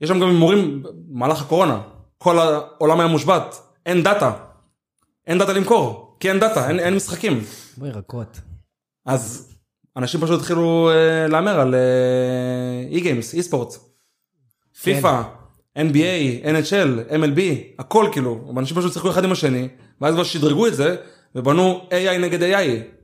[0.00, 1.80] יש שם גם הימורים במהלך הקורונה,
[2.18, 3.56] כל העולם היה מושבת,
[3.86, 4.32] אין דאטה.
[5.26, 7.40] אין דאטה למכור, כי אין דאטה, אין, אין משחקים.
[7.74, 8.40] כמו ירקות.
[9.06, 9.52] אז
[9.96, 11.74] אנשים פשוט התחילו אה, להמר על
[12.90, 13.74] e-games, e-sport.
[14.82, 15.22] FIFA,
[15.78, 17.40] NBA, NHL, MLB,
[17.78, 19.68] הכל כאילו, אנשים פשוט שיחקו אחד עם השני,
[20.00, 20.96] ואז כבר שדרגו את זה,
[21.34, 23.01] ובנו AI נגד AI.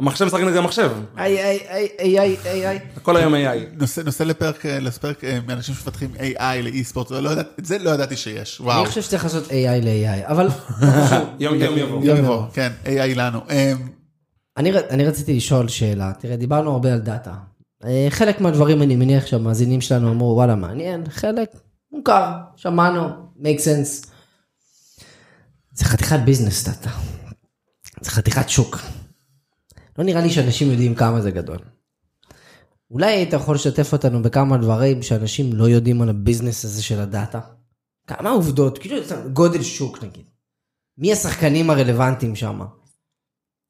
[0.00, 2.78] המחשב משחק נגד המחשב, איי איי איי איי איי איי איי.
[2.96, 3.38] הכל היום AI.
[3.72, 7.90] נושא, נושא לפרק, אה, לפרק אה, מאנשים שמפתחים AI ל e-sport, לא את זה לא
[7.90, 8.80] ידעתי שיש, וואו.
[8.80, 10.48] אני חושב שצריך לעשות AI ל-AI, אבל
[11.40, 12.04] יום יום יבוא.
[12.04, 13.40] יום יבוא, כן, AI לנו.
[13.50, 13.88] אמ,
[14.56, 17.34] אני, ר- אני רציתי לשאול שאלה, תראה, דיברנו הרבה על דאטה.
[17.84, 21.50] אה, חלק מהדברים אני מניח שהמאזינים שלנו אמרו, וואלה, מעניין, חלק
[21.92, 24.06] מוכר, שמענו, make sense.
[25.72, 26.90] זה חתיכת ביזנס דאטה.
[28.00, 28.78] זה חתיכת שוק.
[29.98, 31.58] לא נראה לי שאנשים יודעים כמה זה גדול.
[32.90, 37.40] אולי היית יכול לשתף אותנו בכמה דברים שאנשים לא יודעים על הביזנס הזה של הדאטה?
[38.06, 38.96] כמה עובדות, כאילו
[39.32, 40.24] גודל שוק נגיד.
[40.98, 42.60] מי השחקנים הרלוונטיים שם?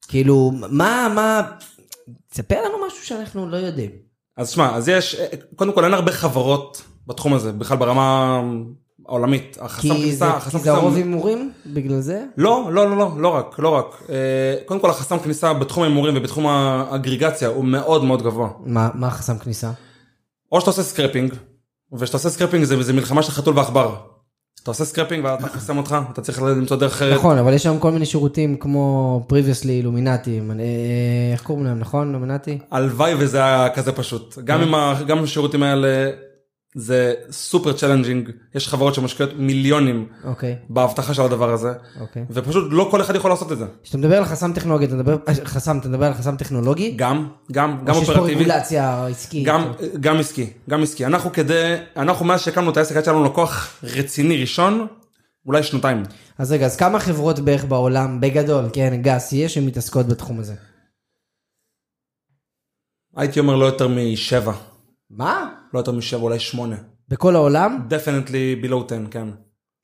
[0.07, 1.51] כאילו, מה, מה,
[2.27, 3.91] תספר לנו משהו שאנחנו לא יודעים.
[4.37, 5.15] אז שמע, אז יש,
[5.55, 8.41] קודם כל אין הרבה חברות בתחום הזה, בכלל ברמה
[9.11, 9.57] העולמית.
[9.61, 10.97] החסם כי זה, כניסה, כי החסם זה הרוב כניסה...
[11.07, 12.23] הימורים בגלל זה?
[12.37, 14.03] לא, לא, לא, לא, לא רק, לא רק.
[14.09, 14.15] אה,
[14.65, 18.49] קודם כל החסם כניסה בתחום ההימורים ובתחום האגריגציה הוא מאוד מאוד גבוה.
[18.65, 19.71] מה, מה החסם כניסה?
[20.51, 21.33] או שאתה עושה scraping,
[21.93, 23.95] וכשאתה עושה scraping זה, זה מלחמה של חתול ועכבר.
[24.63, 27.13] אתה עושה scraping והוא חוסם אותך, אתה צריך למצוא דרך אחרת.
[27.13, 30.41] נכון, אבל יש שם כל מיני שירותים כמו previously Luminati,
[31.31, 32.07] איך קוראים להם, נכון?
[32.07, 32.59] Luminati?
[32.71, 34.37] הלוואי וזה היה כזה פשוט.
[34.43, 34.61] גם
[35.09, 36.09] עם השירותים האלה
[36.75, 42.25] זה סופר challenging, יש חברות שמשקיעות מיליונים אוקיי, באבטחה של הדבר הזה, אוקיי.
[42.29, 43.65] ופשוט לא כל אחד יכול לעשות את זה.
[43.83, 46.93] כשאתה מדבר על חסם טכנולוגי, אתה מדבר, אה, חסם, אתה מדבר על חסם טכנולוגי?
[46.95, 48.43] גם, גם, גם או שיש פה אופרטיבי.
[48.43, 49.45] רגולציה עסקית?
[49.45, 51.05] גם, גם עסקי, גם עסקי.
[51.05, 54.87] אנחנו כדי, אנחנו מאז שהקמנו את העסק, היה לנו לקוח רציני ראשון,
[55.45, 56.03] אולי שנתיים.
[56.37, 60.53] אז רגע, אז כמה חברות בערך בעולם, בגדול, כן, גס, יש שמתעסקות בתחום הזה?
[63.15, 64.53] הייתי אומר לא יותר משבע,
[65.09, 65.60] מה?
[65.73, 66.75] לא יותר משבע, אולי שמונה.
[67.09, 67.79] בכל העולם?
[67.89, 69.27] definitely below 10, כן.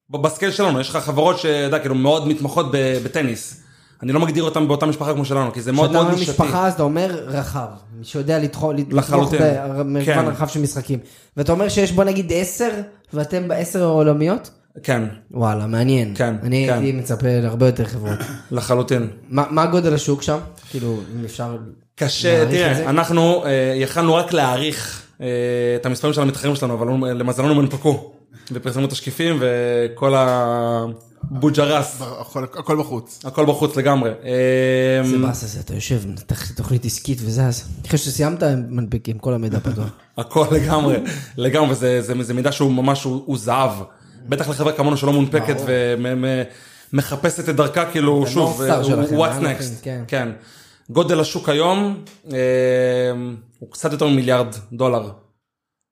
[0.10, 2.66] בסקייל שלנו, יש לך חברות שאתה כאילו מאוד מתמחות
[3.04, 3.64] בטניס.
[4.04, 6.32] אני לא מגדיר אותם באותה משפחה כמו שלנו, כי זה מאוד כשאתה מאוד אומר נישתי.
[6.32, 7.68] משפחה, אז אתה אומר רחב.
[8.04, 9.40] שיודע לתחום לחלוטין.
[9.78, 10.28] במגוון כן.
[10.28, 11.00] רחב של משחקים.
[11.38, 12.70] ואתה אומר שיש בוא נגיד עשר,
[13.14, 14.52] ואתם בעשר העולמיות?
[14.84, 16.14] כן, וואלה, מעניין.
[16.16, 16.74] כן, אני כן.
[16.74, 18.20] הייתי מצפה להרבה יותר חברות.
[18.52, 19.08] לחלוטין.
[19.30, 20.38] מה מה גודל השוק שם?
[20.70, 21.58] כאילו, אם אפשר...
[21.96, 22.46] קשה?
[22.50, 28.14] תראה, אנחנו אה, יכלנו רק להעריך את המספרים של המתחרים שלנו, אבל למזלנו הם הונפקו.
[28.52, 33.26] ופרסמו תשקיפים וכל הבוג'רס, הכל הכל בחוץ.
[33.26, 34.10] הכל בחוץ לגמרי.
[34.10, 37.64] אה, זה באס הזה, אתה יושב, מנתח תוכנית עסקית וזז.
[37.88, 39.90] אחרי שסיימת, הם מנפיקים, כל המידע פתוח.
[40.18, 40.96] הכל לגמרי,
[41.38, 43.72] לגמרי, זה, זה, זה מידע שהוא ממש, הוא, הוא זהב.
[44.30, 45.58] בטח לחברה כמונו שלא מונפקת
[46.94, 50.30] ומחפשת את דרכה, כאילו, את שוב, what's מה next, כן.
[50.90, 53.12] גודל השוק היום אה,
[53.60, 55.12] הוא קצת יותר ממיליארד דולר.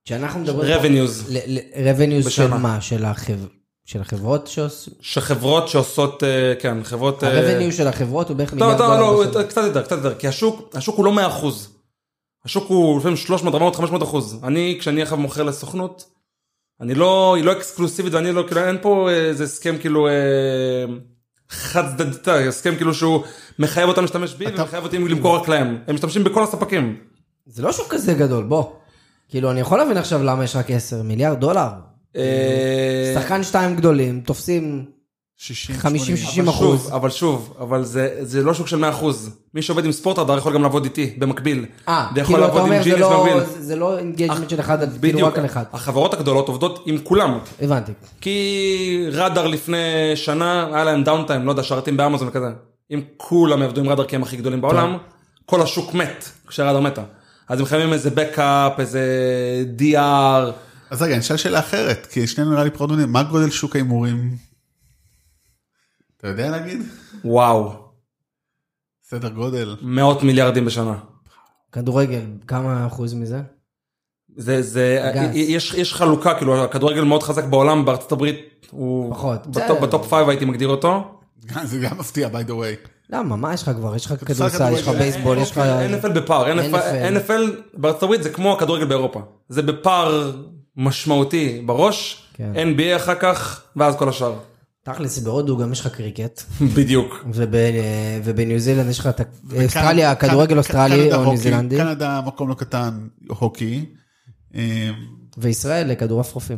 [0.06, 0.80] כשאנחנו מדברים...
[0.80, 1.30] revenues
[1.76, 2.48] revenues של.
[2.48, 2.82] מה?
[2.82, 3.48] של החב-
[3.86, 4.94] של החברות שעושים?
[5.02, 7.24] שחברות שעושות, אה, כן, חברות...
[7.24, 9.00] אה, ה-revenue של החברות הוא בערך לא, מיליארד לא, דולר.
[9.12, 9.44] לא, בשנה.
[9.44, 11.70] קצת יותר, קצת יותר, כי השוק, השוק הוא לא 100 אחוז.
[12.46, 14.40] השוק הוא לפעמים 300, 400, 500 אחוז.
[14.44, 16.06] אני, כשאני עכשיו מוכר לסוכנות,
[16.82, 20.14] אני לא, היא לא אקסקלוסיבית ואני לא, כאילו, אין פה איזה הסכם כאילו אה,
[21.50, 23.24] חד צדדי, הסכם כאילו שהוא
[23.60, 25.78] מחייב אותם להשתמש בי ומחייב אותי למכור רק להם.
[25.88, 26.98] הם משתמשים בכל הספקים.
[27.46, 28.64] זה לא שוק כזה גדול, בוא.
[29.30, 31.70] כאילו, אני יכול להבין עכשיו למה יש רק 10 מיליארד דולר.
[32.16, 34.86] אה, שחקן שתיים גדולים, תופסים
[35.38, 36.18] 60, 50, 80.
[36.18, 36.90] 60 אבל אחוז.
[36.94, 39.30] אבל שוב, אבל זה, זה לא שוק של 100 אחוז.
[39.54, 41.66] מי שעובד עם Sportradar יכול גם לעבוד איתי במקביל.
[41.88, 43.44] אה, כאילו אתה אומר זה לא- במקביל.
[43.46, 45.64] זה- זה לא engagement של אחד, כאילו בדיוק, רק על אחד.
[45.74, 47.38] החברות הגדולות עובדות עם כולם.
[47.62, 47.92] הבנתי.
[48.22, 49.78] כי רדאר לפני
[50.16, 52.48] שנה היה להם דאונטיים, לא יודע, שרתים באמזון וכזה.
[52.92, 54.98] אם כולם יעבדו עם רדאר כי הם הכי גדולים בעולם,
[55.46, 57.04] כל השוק מת כשרדאר מתה.
[57.50, 59.02] אז הם חייבים איזה בקאפ, איזה
[59.80, 60.52] DR.
[60.90, 63.76] אז רגע, אני אשאל שאלה אחרת, כי שנינו נראה לי פחות מבינים, מה גודל שוק
[63.76, 64.32] ההימורים?
[66.26, 66.82] אתה יודע להגיד?
[67.26, 67.74] וואו,
[69.10, 69.76] סדר גודל.
[69.82, 70.96] מאות מיליארדים בשנה.
[71.72, 73.42] כדורגל, כמה אחוז מזה?
[74.38, 75.30] זה, זה, גס.
[75.34, 79.48] יש, יש חלוקה, כאילו, הכדורגל מאוד חזק בעולם, בארצות הברית הוא פחות.
[79.48, 79.80] ב top.
[79.82, 81.20] ב top five הייתי מגדיר אותו.
[81.64, 82.90] זה גם מפתיע, by the way.
[83.10, 83.36] למה?
[83.36, 83.96] מה יש לך כבר?
[83.96, 84.88] יש לך כדורסל, יש לך.
[84.88, 85.58] בייסבול, יש לך...
[85.58, 87.30] NFL בפער, NFL, NFL.
[87.30, 89.22] NFL בארצות הברית זה כמו הכדורגל באירופה.
[89.50, 90.32] זה בפער
[90.78, 92.54] משמעותי בראש, כן.
[92.56, 94.34] NBA אחר כך, ואז כל השאר.
[94.86, 96.42] תכלס, בהודו גם יש לך קריקט,
[96.76, 97.26] בדיוק.
[97.34, 97.56] וב-
[98.24, 99.22] ובניו זילנד יש לך את
[99.64, 103.86] אוסטרליה, כדורגל אוסטרלי או ניו זילנדי, קנדה מקום לא קטן, הוקי.
[104.56, 104.90] אה,
[105.38, 106.58] וישראל לכדורעף חופים.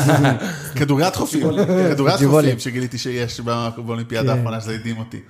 [0.76, 1.46] כדוריית חופים,
[1.90, 2.20] כדוריית.
[2.30, 4.38] חופים שגיליתי שיש באולימפיאדה כן.
[4.38, 5.20] האחרונה, שזה הדהים אותי.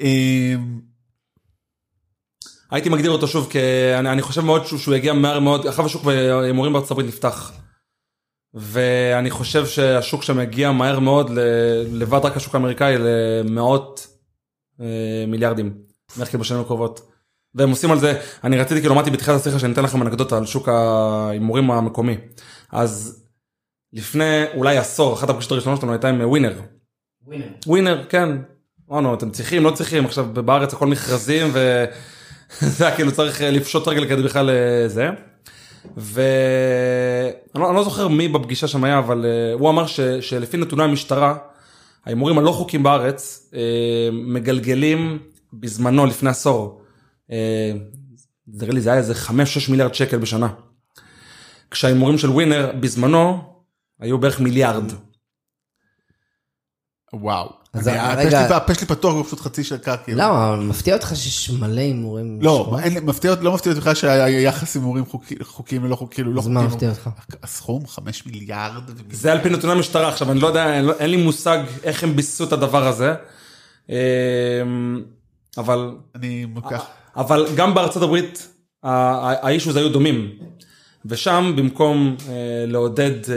[0.00, 0.54] אה,
[2.70, 3.58] הייתי מגדיר אותו שוב כי
[3.98, 7.52] אני, אני חושב מאוד שהוא, יגיע מהר מאוד, אחר השוק בהימורים בארצות הברית נפתח.
[8.54, 11.40] ואני חושב שהשוק שם יגיע מהר מאוד ל-
[11.92, 14.06] לבד רק השוק האמריקאי למאות
[14.80, 15.74] אה, מיליארדים.
[16.16, 17.08] בערך כאילו בשנים הקרובות.
[17.54, 20.46] והם עושים על זה, אני רציתי כאילו אמרתי בתחילת השיחה שאני אתן לכם אנקדוטה על
[20.46, 22.16] שוק ההימורים המקומי.
[22.72, 23.22] אז
[23.92, 26.60] לפני אולי עשור אחת הפגישות הראשונות שלנו הייתה עם ווינר.
[27.66, 28.28] ווינר כן.
[28.90, 34.08] אמרנו אתם צריכים לא צריכים עכשיו בארץ הכל מכרזים וזה היה כאילו צריך לפשוט רגל
[34.08, 35.08] כדי בכלל אה, זה.
[35.96, 40.82] ואני לא, לא זוכר מי בפגישה שם היה אבל אה, הוא אמר ש, שלפי נתוני
[40.82, 41.38] המשטרה
[42.06, 45.18] ההימורים הלא חוקיים בארץ אה, מגלגלים
[45.52, 46.82] בזמנו לפני עשור.
[47.30, 47.72] אה,
[48.46, 49.30] נראה לי זה היה איזה 5-6
[49.70, 50.48] מיליארד שקל בשנה.
[51.70, 53.38] כשההימורים של ווינר בזמנו
[54.00, 54.92] היו בערך מיליארד.
[57.12, 57.61] וואו.
[57.74, 60.18] אז רגע- הפה שלי פתוח הוא פשוט חצי שקע כאילו.
[60.18, 60.56] למה?
[60.56, 62.38] מפתיע אותך שיש מלא הימורים?
[62.42, 62.84] לא, שחורים?
[62.84, 66.14] אין לי- מפתיע אותי- לא מפתיע אותי בכלל שהיה יחס הימורים חוקי- חוקיים ולא חוקיים,
[66.14, 66.62] כאילו לא אז מה.
[66.62, 67.10] מפתיע אותך?
[67.42, 67.86] הסכום?
[67.86, 68.82] 5 מיליארד?
[69.12, 72.16] זה על פי נתוני המשטרה עכשיו אני לא יודע אין, אין לי מושג איך הם
[72.16, 73.14] ביססו את הדבר הזה.
[73.88, 73.94] אמ,
[75.58, 76.84] אבל אני לוקח...
[77.16, 78.48] אבל גם בארצות הברית
[78.82, 80.28] האישוז היו דומים.
[81.06, 82.32] ושם במקום אה,
[82.66, 83.34] לעודד אה,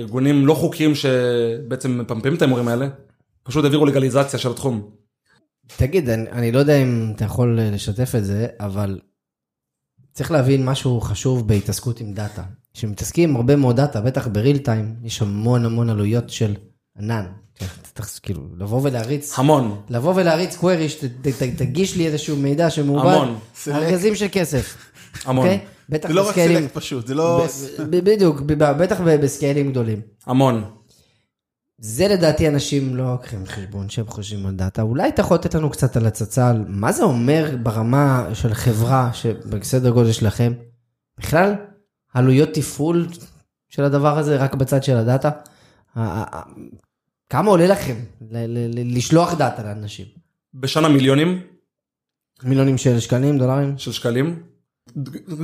[0.00, 2.86] ארגונים לא חוקיים שבעצם מפמפמים את ההימורים האלה,
[3.42, 4.90] פשוט העבירו לגליזציה של התחום.
[5.76, 9.00] תגיד, אני, אני לא יודע אם אתה יכול לשתף את זה, אבל
[10.12, 12.42] צריך להבין משהו חשוב בהתעסקות עם דאטה.
[12.74, 16.54] כשמתעסקים עם הרבה מאוד דאטה, בטח ב real time, יש המון המון עלויות של
[16.98, 17.26] ענן.
[18.22, 19.80] כאילו לבוא ולהריץ, המון.
[19.90, 23.38] לבוא ולהריץ query, שתגיש לי איזשהו מידע שמעובד, המון.
[23.68, 24.76] ארגזים של כסף.
[25.24, 25.46] המון.
[25.46, 25.64] אוקיי?
[25.88, 27.46] בטח זה לא רק select פשוט, זה לא...
[27.90, 30.00] בדיוק, בטח ב scaleים גדולים.
[30.26, 30.64] המון.
[31.84, 34.82] זה לדעתי אנשים לא לוקחים בחשבון שהם חושבים על דאטה.
[34.82, 39.10] אולי אתה יכול לתת לנו קצת על הצצה על מה זה אומר ברמה של חברה
[39.12, 40.52] שבסדר גודל שלכם.
[41.18, 41.54] בכלל,
[42.14, 43.06] עלויות תפעול
[43.68, 45.30] של הדבר הזה רק בצד של הדאטה.
[47.30, 47.96] כמה עולה לכם
[48.74, 50.06] לשלוח דאטה לאנשים?
[50.54, 51.40] בשנה מיליונים
[52.42, 53.78] מיליונים של שקלים, דולרים?
[53.78, 54.42] של שקלים.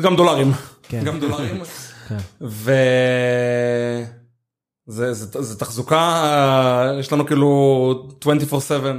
[0.03, 0.53] גם דולרים.
[0.83, 1.05] כן.
[1.05, 1.63] גם דולרים.
[2.09, 2.19] כן.
[2.41, 2.73] ו...
[4.91, 8.25] זה, זה, זה תחזוקה, אה, יש לנו כאילו 24/7.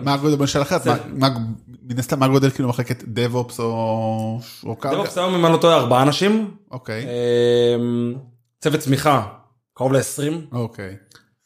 [0.03, 0.83] מה הגודל של אחרת?
[0.83, 1.39] זה- מה- מה-
[1.83, 4.39] מן הסתם מה הגודל כאילו מחלקת דב-אופס או...
[4.65, 4.95] או קרקע?
[4.95, 7.05] דאבופס היום אם אני לא טועה ארבעה אנשים, אוקיי,
[7.75, 8.13] אמ,
[8.61, 9.27] צוות צמיחה
[9.73, 10.95] קרוב ל-20, אוקיי.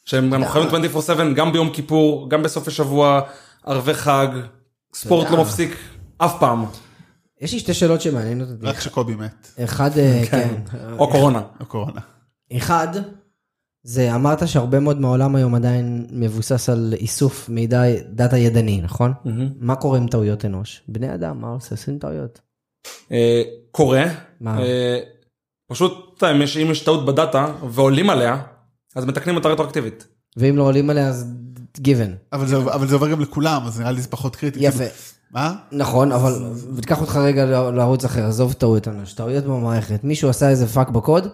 [0.05, 3.21] שהם חייבים 24/7 גם ביום כיפור, גם בסוף השבוע,
[3.65, 4.27] ערבי חג,
[4.95, 5.75] ספורט לא מפסיק
[6.17, 6.65] אף פעם,
[7.41, 8.65] יש לי שתי שאלות שמעניינות אותי.
[8.65, 10.53] רק שקובי מת, אחד, אה, כן.
[10.99, 11.41] או קורונה.
[11.59, 12.01] הקורונה.
[12.57, 12.87] אחד,
[13.83, 19.13] זה אמרת שהרבה מאוד מהעולם היום עדיין מבוסס על איסוף מידע, דאטה ידני, נכון?
[19.59, 20.81] מה קורה עם טעויות אנוש?
[20.87, 21.67] בני אדם, מה עושה?
[21.71, 22.39] עושים טעויות.
[23.11, 24.03] אה, קורה,
[24.41, 24.59] מה?
[24.61, 24.99] אה,
[25.71, 28.41] פשוט אתה יודע, אם יש- אם יש טעות בדאטה ועולים עליה,
[28.95, 30.07] אז מתקנים אותה רטרואקטיבית.
[30.37, 31.25] ואם לא עולים עליה אז
[31.77, 32.15] given.
[32.33, 34.59] אבל זה- אבל זה עובר גם לכולם, אז נראה לי זה פחות קריטי.
[34.61, 34.77] יפה.
[34.77, 34.89] כאילו,
[35.31, 35.55] מה?
[35.71, 36.33] נכון, אבל
[36.75, 40.03] ותיקח אותך רגע לערוץ אחר, עזוב טעויות אנוש, טעויות במערכת.
[40.03, 41.27] מישהו עשה איזה fuck בקוד,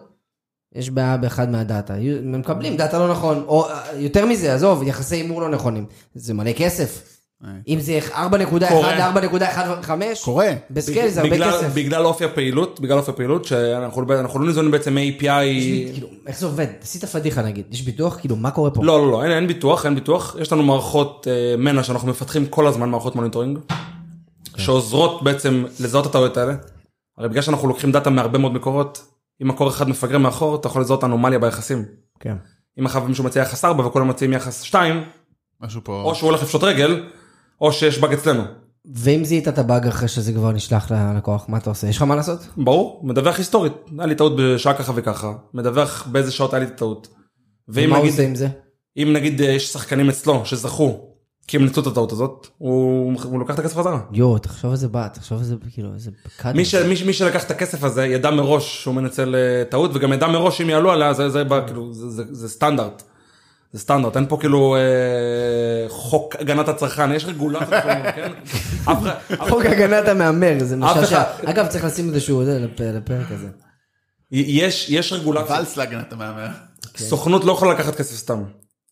[0.76, 1.94] יש בעיה באחד מהדאטה.
[1.94, 5.86] הם מקבלים דאטה לא נכון, או אה, יותר מזה, עזוב, יחסי הימור לא נכונים.
[6.16, 7.04] זה מלא כסף.
[7.46, 7.50] אה.
[7.68, 8.16] אם זה 4.1
[8.70, 8.96] קורה.
[9.12, 9.92] ל-4.15,
[10.26, 10.48] קורה.
[10.72, 11.74] ב scale זה הרבה בגלל- כסף.
[11.74, 15.24] בגלל אופי הפעילות, בגלל אופי הפעילות, שאנחנו אנחנו לא ניזונים בעצם מ-API.
[15.94, 16.68] כאילו, איך זה עובד?
[16.82, 18.18] עשית פדיחה נגיד, יש ביטוח?
[18.20, 18.84] כאילו, מה קורה פה?
[18.86, 20.36] לא, לא, לא, אין, אין ביטוח, אין ביטוח.
[20.40, 23.60] יש לנו מערכות אה, מנע שאנחנו מפתחים כל הזמן, מערכות monitoring,
[24.58, 26.54] שעוזרות בעצם לזהות את הטעויות האלה.
[27.18, 29.06] הרי בגלל שאנחנו לוקחים דאטה מהרבה מאוד מקורות,
[29.42, 31.86] אם מקור אחד מפגר מאחור, אתה יכול לזהות אנומליה ביחסים.
[32.20, 32.36] כן.
[32.80, 35.04] אם אחר מישהו מציע יחס 4 וכולם מציעים יחס 2,
[35.62, 36.02] משהו פה.
[36.06, 37.06] או שהוא הולך לפשוט רגל,
[37.62, 38.44] או שיש באג אצלנו.
[38.96, 41.88] ואם זיהית את הבאג אחרי שזה כבר נשלח ללקוח, מה אתה עושה?
[41.88, 42.48] יש לך מה לעשות?
[42.58, 46.72] ברור, מדווח היסטורית, היה לי טעות בשעה ככה וככה, מדווח באיזה שעות היה לי את
[46.72, 47.08] הטעות.
[47.68, 48.48] ואם מה הוא עושה עם זה?
[48.98, 51.09] אם נגיד אה, יש שחקנים אצלו שזכו,
[51.50, 54.00] כי הם ניצלו את הטעות הזאת, הוא, הוא לוקח את הכסף חזרה.
[54.12, 56.56] יואו, תחשוב איזה בת, תחשוב איזה, כאילו, איזה קאדר.
[56.58, 60.14] מי, ש, מי, מי שלקח את הכסף הזה ידע מראש שהוא מנצל אה, טעות וגם
[60.14, 63.04] ידע מראש שאם יעלו עליה זה, זה, בא, כאילו, זה, זה, זה סטנדרט.
[63.74, 67.82] זה סטנדרט אין פה כאילו אה, חוק הגנת הצרכן יש רגולציה
[68.16, 68.32] כן?
[69.50, 71.24] חוק הגנת המהמר, זה משעשע.
[71.46, 73.48] אגב, צריך לשים איזשהו, לפ- לפרק הזה.
[74.32, 76.48] יש יש רגולציה ואלס להגנת המהמר.
[76.98, 78.44] סוכנות לא יכולה לקחת כסף סתם.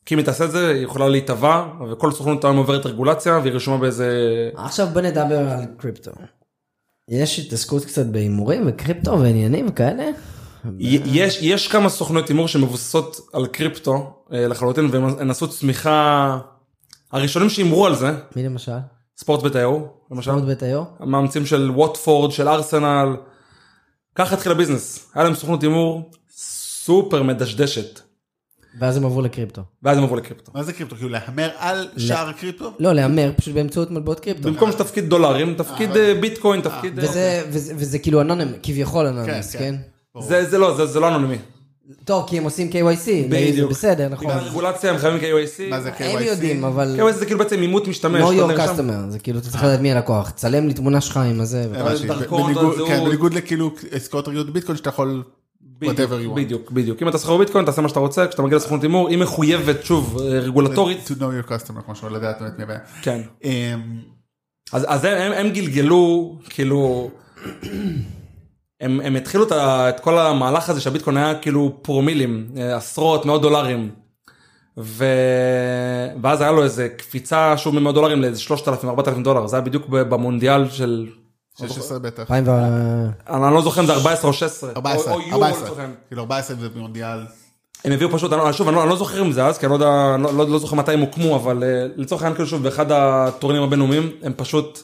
[0.07, 3.53] כי אם היא תעשה את זה היא יכולה להיתבע וכל סוכנות היום עוברת רגולציה והיא
[3.53, 4.09] רשומה באיזה
[4.55, 6.11] עכשיו בוא נדבר על קריפטו.
[7.09, 10.03] יש התעסקות קצת בהימורים וקריפטו ועניינים וכאלה?
[10.79, 16.37] י- יש יש כמה סוכנויות הימור שמבוססות על קריפטו אה, לחלוטין והם עשו צמיחה
[17.11, 18.71] הראשונים שהימרו על זה מי למשל?
[19.17, 20.83] ספורט בית-האור למשל עוד בית היו?
[20.99, 23.15] המאמצים של ווטפורד של ארסנל
[24.15, 27.99] ככה התחיל הביזנס היה להם סוכנות הימור סופר מדשדשת
[28.79, 29.61] ואז הם עברו לקריפטו.
[29.83, 30.51] ואז הם עברו לקריפטו.
[30.55, 30.95] מה זה קריפטו?
[30.95, 32.71] כאילו להמר על שער הקריפטו?
[32.79, 34.43] לא, להמר פשוט באמצעות מטבעות קריפטו.
[34.43, 39.55] במקום שתפקיד דולרים תפקיד אה, ביטקוין תפקיד אה, וזה, וזה, וזה כאילו אנונימי, כביכול אנונימוס,
[39.55, 39.75] כן, כן?
[40.13, 40.21] כן.
[40.21, 41.37] זה זה לא זה זה לא אנונימי.
[42.05, 43.71] טוב, כי הם עושים KYC, זה בדיוק.
[43.71, 44.27] בסדר, נכון.
[44.27, 45.69] בגלל רגולציה הם חייבים KYC.
[45.69, 46.23] מה זה הם KYC?
[46.23, 46.99] יודעים, אבל...
[46.99, 48.21] KYC זה כאילו בעצם אימות משתמש.
[48.21, 50.31] אתה your customer, זה כאילו, אתה צריך לדעת מי הלקוח.
[50.35, 51.65] צלם לי תמונה שלך עם הזה.
[52.87, 53.03] כן.
[53.05, 55.23] בניגוד לכאילו עסקאות רגילות ביטקוין שאתה יכול
[55.83, 56.35] whatever you want.
[56.35, 59.17] בדיוק בדיוק אם אתה סוחר ביטקוין תעשה מה שאתה רוצה כשאתה מגיע לסוכנות הימור היא
[59.17, 62.79] מחויבת שוב אה, רגולטורית to know your customer כמו שאומר לדעת באמת מי הבעיה.
[63.01, 64.01] כן אמ,
[64.73, 67.11] אז אז הם, הם, הם גלגלו כאילו
[68.81, 73.41] הם, הם התחילו את, את כל המהלך הזה שהביטקוין היה כאילו פרומילים אה, עשרות מאות
[73.41, 73.91] דולרים.
[74.79, 75.05] ו...
[76.21, 79.87] ואז היה לו איזה קפיצה שוב ממאות דולרים לאיזה 3,000 4,000 דולר זה היה בדיוק
[79.89, 81.07] במונדיאל של
[81.59, 82.19] 16 בטח.
[82.21, 82.51] 2000 ו...
[83.45, 85.67] אני לא זוכר אם זה 14 או 16 14, או, או יורו, אני 14.
[85.69, 85.85] זוכר.
[86.07, 87.19] כאילו 14 זה במונדיאל.
[87.85, 89.65] הם הביאו פשוט, אני, לא- שוב, אני לא, אני לא זוכר אם זה אז, כי
[89.65, 92.49] אני לא יודע, לא, לא, לא זוכר מתי הם הוקמו, אבל uh, לצורך העניין, כאילו
[92.49, 94.79] שוב, באחד הטורנירים הבינלאומיים, הם פשוט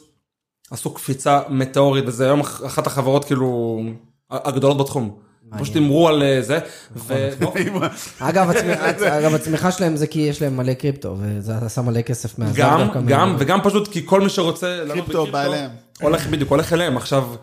[0.71, 3.79] עשו קפיצה מטאורית, וזה היום אח- אחת החברות כאילו
[4.31, 5.15] הגדולות בתחום.
[5.59, 6.59] פשוט הימרו על אה, זה,
[6.95, 7.29] ו...
[8.19, 12.39] אגב, הצמ- אגב, הצמיחה שלהם זה כי יש להם מלא קריפטו, וזה עשה מלא כסף
[12.39, 15.69] מהזר גם, גם, וגם פשוט כי כל מי שרוצה קריפטו בא אליהם.
[16.01, 16.97] הולך בדיוק, הולך אליהם.
[16.97, 17.35] עכשיו,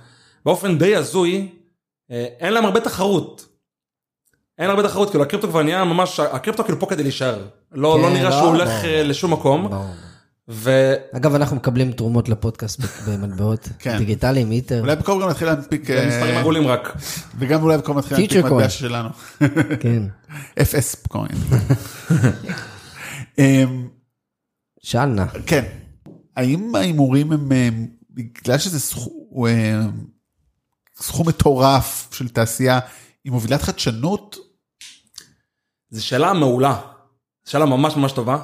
[0.45, 1.49] באופן די הזוי,
[2.11, 3.47] אה, אין להם הרבה תחרות.
[4.59, 7.45] אין הרבה תחרות, כאילו הקריפטו כבר נהיה ממש, הקריפטו כאילו פה כדי להישאר.
[7.73, 8.69] לא, כן, לא נראה לא, שהוא הולך.
[8.85, 9.71] אה, לשום מקום.
[9.71, 9.87] ברור.
[10.53, 10.95] ו...
[11.13, 13.99] אגב, אנחנו מקבלים תרומות לפודקאסט במטבעות כן.
[13.99, 14.81] דיגיטליים, איטר.
[14.81, 16.97] אולי בקרוב גם נתחיל להנפיק, אה, מספרים עגולים רק.
[17.39, 18.69] וגם אולי בקרוב נתחיל להנפיק מטבע.
[18.69, 19.09] שלנו.
[19.83, 20.03] כן.
[21.09, 21.29] קוין.
[23.39, 23.89] אמ,
[24.83, 25.27] שאלנה.
[25.47, 25.65] כן.
[26.37, 27.69] האם ההימורים הם, אה,
[28.15, 29.81] בגלל שזה סכו- אה,
[31.01, 32.79] סכום מטורף של תעשייה,
[33.25, 34.37] היא מובילת חדשנות?
[35.91, 36.77] זו שאלה מעולה.
[37.47, 38.39] שאלה ממש ממש טובה.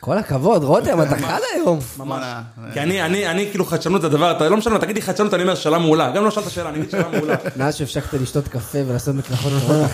[0.00, 1.78] כל הכבוד, רותם, אתה חד היום.
[1.98, 2.24] ממש.
[2.72, 5.42] כי אני, אני, אני כאילו חדשנות זה הדבר, אתה לא משנה, תגיד לי חדשנות, אני
[5.42, 6.10] אומר שאלה מעולה.
[6.10, 7.34] גם לא שאלת שאלה, אני אגיד שאלה מעולה.
[7.56, 9.90] מאז שהפסקת לשתות קפה ולעשות מקלחות קרות.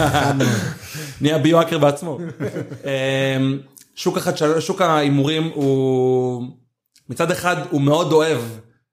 [1.20, 2.18] נהיה biohacker בעצמו.
[2.84, 3.58] אמ,
[4.60, 6.42] שוק ההימורים הוא,
[7.08, 8.38] מצד אחד הוא מאוד אוהב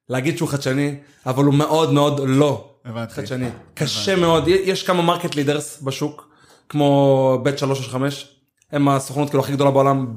[0.10, 0.96] להגיד שהוא חדשני,
[1.26, 3.14] אבל הוא מאוד מאוד לא הבנתי.
[3.14, 3.50] חדשני.
[3.74, 6.30] קשה מאוד, יש כמה market leaders בשוק,
[6.70, 8.36] כמו בית 365,
[8.72, 10.08] הם הסוכנות כאילו הכי גדולה בעולם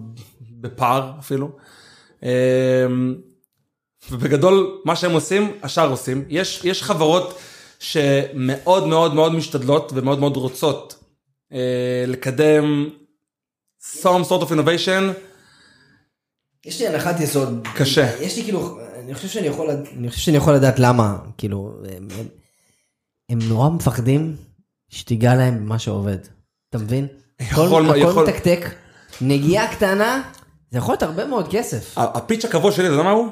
[0.60, 1.50] בפער אפילו.
[2.22, 2.28] אמ,
[4.10, 7.38] ובגדול מה שהם עושים השאר עושים יש יש חברות
[7.78, 11.04] שמאוד מאוד מאוד משתדלות ומאוד מאוד רוצות
[11.52, 12.90] אה, לקדם
[13.82, 15.12] some sort of innovation
[16.64, 17.68] יש לי הנחת יסוד.
[17.76, 18.22] קשה.
[18.22, 18.78] יש לי כאילו,
[19.12, 22.26] אני חושב שאני יכול, אני חושב שאני יכול לדעת למה, כאילו, הם, הם,
[23.28, 24.36] הם נורא מפחדים
[24.88, 26.16] שתיגע להם במה שעובד.
[26.70, 27.06] אתה מבין?
[27.40, 28.66] יכול- הכל, הכל יכול- מתקתק,
[29.20, 30.22] נגיעה קטנה,
[30.70, 31.98] זה יכול להיות הרבה מאוד כסף.
[31.98, 33.28] הפיץ' הקבוע שלי אתה יודע מה הוא?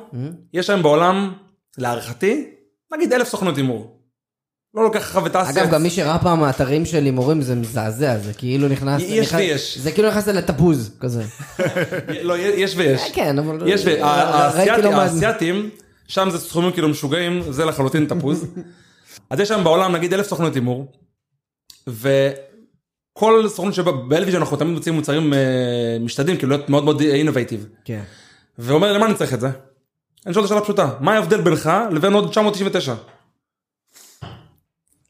[0.52, 1.32] יש היום בעולם
[1.78, 2.50] להערכתי
[2.92, 3.99] נגיד אלף סוכנות הימור.
[4.74, 5.50] לא לוקח לך ותעשה.
[5.50, 9.02] אגב, גם מי שראה פעם האתרים של הימורים זה מזעזע, זה כאילו נכנס...
[9.06, 9.78] יש ויש.
[9.78, 11.24] זה כאילו נכנס לתפוז, כזה.
[12.22, 13.00] לא יש ויש.
[13.12, 13.68] כן, אבל...
[13.68, 15.70] יש, ו- ה- ראיתי האסייתי- לא האסייתים,
[16.08, 18.46] שם זה סכומים כאילו משוגעים, זה לחלוטין טפוס.
[19.30, 20.92] אז יש שם בעולם נגיד אלף סוכנות הימור,
[21.86, 25.38] וכל סוכנות שבה באה אנחנו תמיד מוצאים מוצרים אה,
[26.00, 27.66] משתדלים, כאילו להיות מאוד מאוד innovative.
[27.84, 28.00] כן.
[28.58, 29.48] ואומר למה אני צריך את זה?
[30.26, 32.94] אני שואל את השאלה פשוטה, מה ההבדל בינך לבין עוד 999?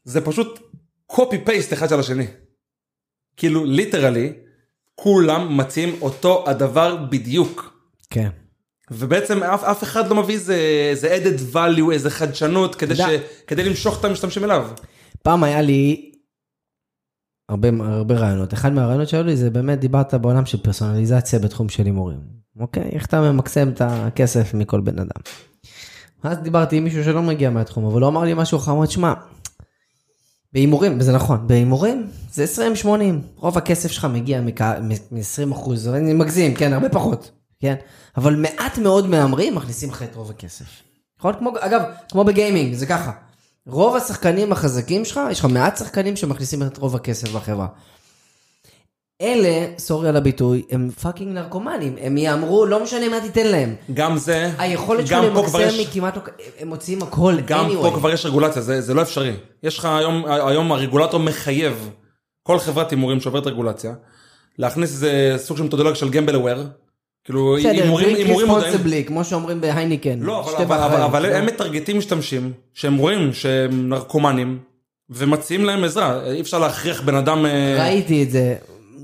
[0.03, 0.59] זה פשוט
[1.11, 2.27] copy paste אחד של השני.
[3.37, 4.33] כאילו literally,
[4.95, 7.73] כולם מציעים אותו הדבר בדיוק.
[8.09, 8.29] כן.
[8.91, 10.55] ובעצם אף, אף אחד לא מביא איזה,
[10.89, 13.01] איזה added value, איזה חדשנות, כדי, ש.
[13.47, 14.69] כדי למשוך את המשתמשים אליו.
[15.23, 16.11] פעם היה לי
[17.49, 18.53] הרבה, הרבה רעיונות.
[18.53, 22.19] אחד מהרעיונות שהיו לי זה באמת דיברת בעולם של פרסונליזציה בתחום של הימורים.
[22.59, 22.89] אוקיי?
[22.91, 25.21] איך אתה ממקסם את הכסף מכל בן אדם.
[26.23, 29.13] אז דיברתי עם מישהו שלא מגיע מהתחום, אבל הוא אמר לי משהו אמר, שמע,
[30.53, 32.45] בהימורים, וזה נכון, בהימורים זה
[32.83, 32.87] 20-80,
[33.35, 37.75] רוב הכסף שלך מגיע מ-20 אחוז, אני מגזים, כן, הרבה פחות, כן?
[38.17, 40.65] אבל מעט מאוד מהמרים מכניסים לך את רוב הכסף.
[41.19, 41.33] נכון?
[41.39, 43.11] כמו, אגב, כמו בגיימינג, זה ככה.
[43.67, 47.67] רוב השחקנים החזקים שלך, יש לך מעט שחקנים שמכניסים את רוב הכסף בחברה.
[49.21, 51.95] אלה, sorry על הביטוי, הם fucking נרקומנים.
[52.01, 53.75] הם יאמרו, לא משנה מה תיתן להם.
[53.93, 56.21] גם זה, היכולת גם פה כבר למקסם היא כמעט לא...
[56.59, 57.81] הם מוציאים הכל, גם anyway.
[57.81, 59.33] פה כבר יש רגולציה, זה, זה לא אפשרי.
[59.63, 61.89] יש לך היום, היום הרגולטור מחייב
[62.43, 63.93] כל חברת הימורים שעוברת רגולציה,
[64.57, 66.67] להכניס איזה סוג של מתודולוגיה של גמבל אוויר.
[67.23, 69.03] כאילו הימורים, הימורים מודעים.
[69.03, 70.19] כמו שאומרים בהייניקן.
[70.19, 71.25] לא, אבל, אבל, אבל, אבל?
[71.33, 74.59] הם מטרגטים משתמשים שהם רואים שהם נרקומנים
[75.09, 76.31] ומציעים להם עזרה.
[76.31, 77.45] אי אפשר להכריח בן אדם...
[77.45, 78.55] אה, ראיתי את זה.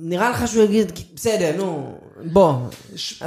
[0.09, 2.53] נראה לך שהוא יגיד, בסדר, נו, בוא,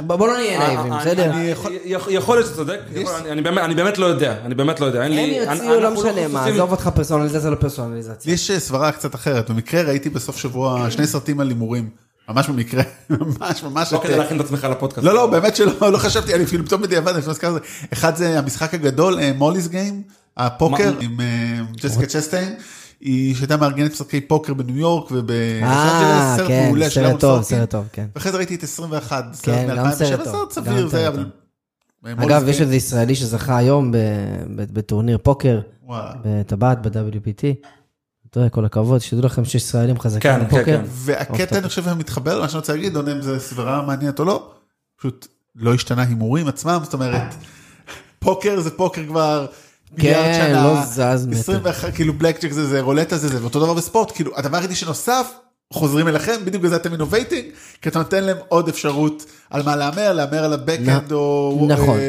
[0.03, 1.25] בוא בוא לא נהיה נאיבים, אה, בסדר?
[1.31, 1.53] אני-
[1.85, 4.85] יכול- יכול להיות שאתה צודק, אני- אני באמת- אני באמת לא יודע, אני באמת לא
[4.85, 5.03] יודע.
[5.03, 8.29] אין הם לי- יוציאו, אנחנו לא משנה מה, חשופים- עזוב אותך פרסונליזציה לא פרסונליזציה.
[8.29, 11.89] לי יש סברה קצת אחרת, במקרה ראיתי בסוף שבוע שני סרטים על הימורים,
[12.29, 13.93] ממש במקרה, ממש ממש.
[13.93, 15.05] לא כדי להכין את עצמך לפודקאסט.
[15.07, 17.59] לא, לא, באמת שלא, לא חשבתי, אני אפילו פתאום בדיעבד, אני נזכר בזה.
[17.93, 20.01] אחד זה המשחק הגדול, מוליס גיים,
[20.37, 21.25] הפוקר, מה- עם אה,
[21.77, 22.55] ג'סיקה צ'סטיין.
[23.01, 25.31] היא שהייתה מארגנת משחקי פוקר בניו יורק וב...
[25.31, 27.57] אה, סרט כן, מעולה, של סרט טוב, סורקין.
[27.57, 28.05] סרט טוב, כן.
[28.15, 31.23] ואחרי זה ראיתי את 21, סרט כן, גם מ-2007, סרט סרט סביר, זה, סרט אבל...
[31.23, 31.31] טוב.
[32.19, 33.91] אגב, יש איזה ישראלי שזכה היום
[34.55, 35.59] בטורניר פוקר.
[36.25, 37.67] בטבעת, ב-WPT.
[38.29, 40.63] אתה יודע, כל הכבוד, שתדעו לכם שיש ישראלים חזקים כן, כן, בפוקר.
[40.65, 40.83] כן.
[40.87, 44.51] והקטע, אני חושב, המתחבר, מה שאני רוצה להגיד, עונה אם זה סברה מעניינת או לא,
[44.97, 47.35] פשוט לא השתנה הימורים עצמם, זאת אומרת,
[48.19, 49.45] פוקר זה פוקר כבר
[49.97, 50.81] מיליארד כן, שנה, לא
[51.15, 51.39] זז מטר.
[51.39, 54.75] 21, כאילו בלאק ג'ק זה זה, רולטה זה זה, ואותו דבר בספורט, כאילו הדבר היחידי
[54.75, 55.27] שנוסף,
[55.73, 57.45] חוזרים אליכם, בדיוק בזה אתם innovating,
[57.81, 61.97] כי אתה נותן להם עוד אפשרות על מה להמר, להמר על ה backhand או נכון.
[61.99, 62.03] אה,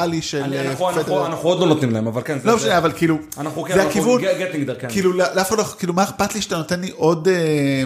[0.00, 1.26] rally של אני- אה, אנחנו- אנחנו- פדרר.
[1.26, 2.38] אנחנו עוד לא נותנים להם, אבל כן.
[2.38, 4.88] זה- לא זה- משנה, אבל כאילו, אנחנו כן, זה אנחנו הכיוון, getting there, כן.
[4.90, 7.82] כאילו לא- לאף אחד לא, כאילו מה אכפת לי שאתה נותן לי עוד אה,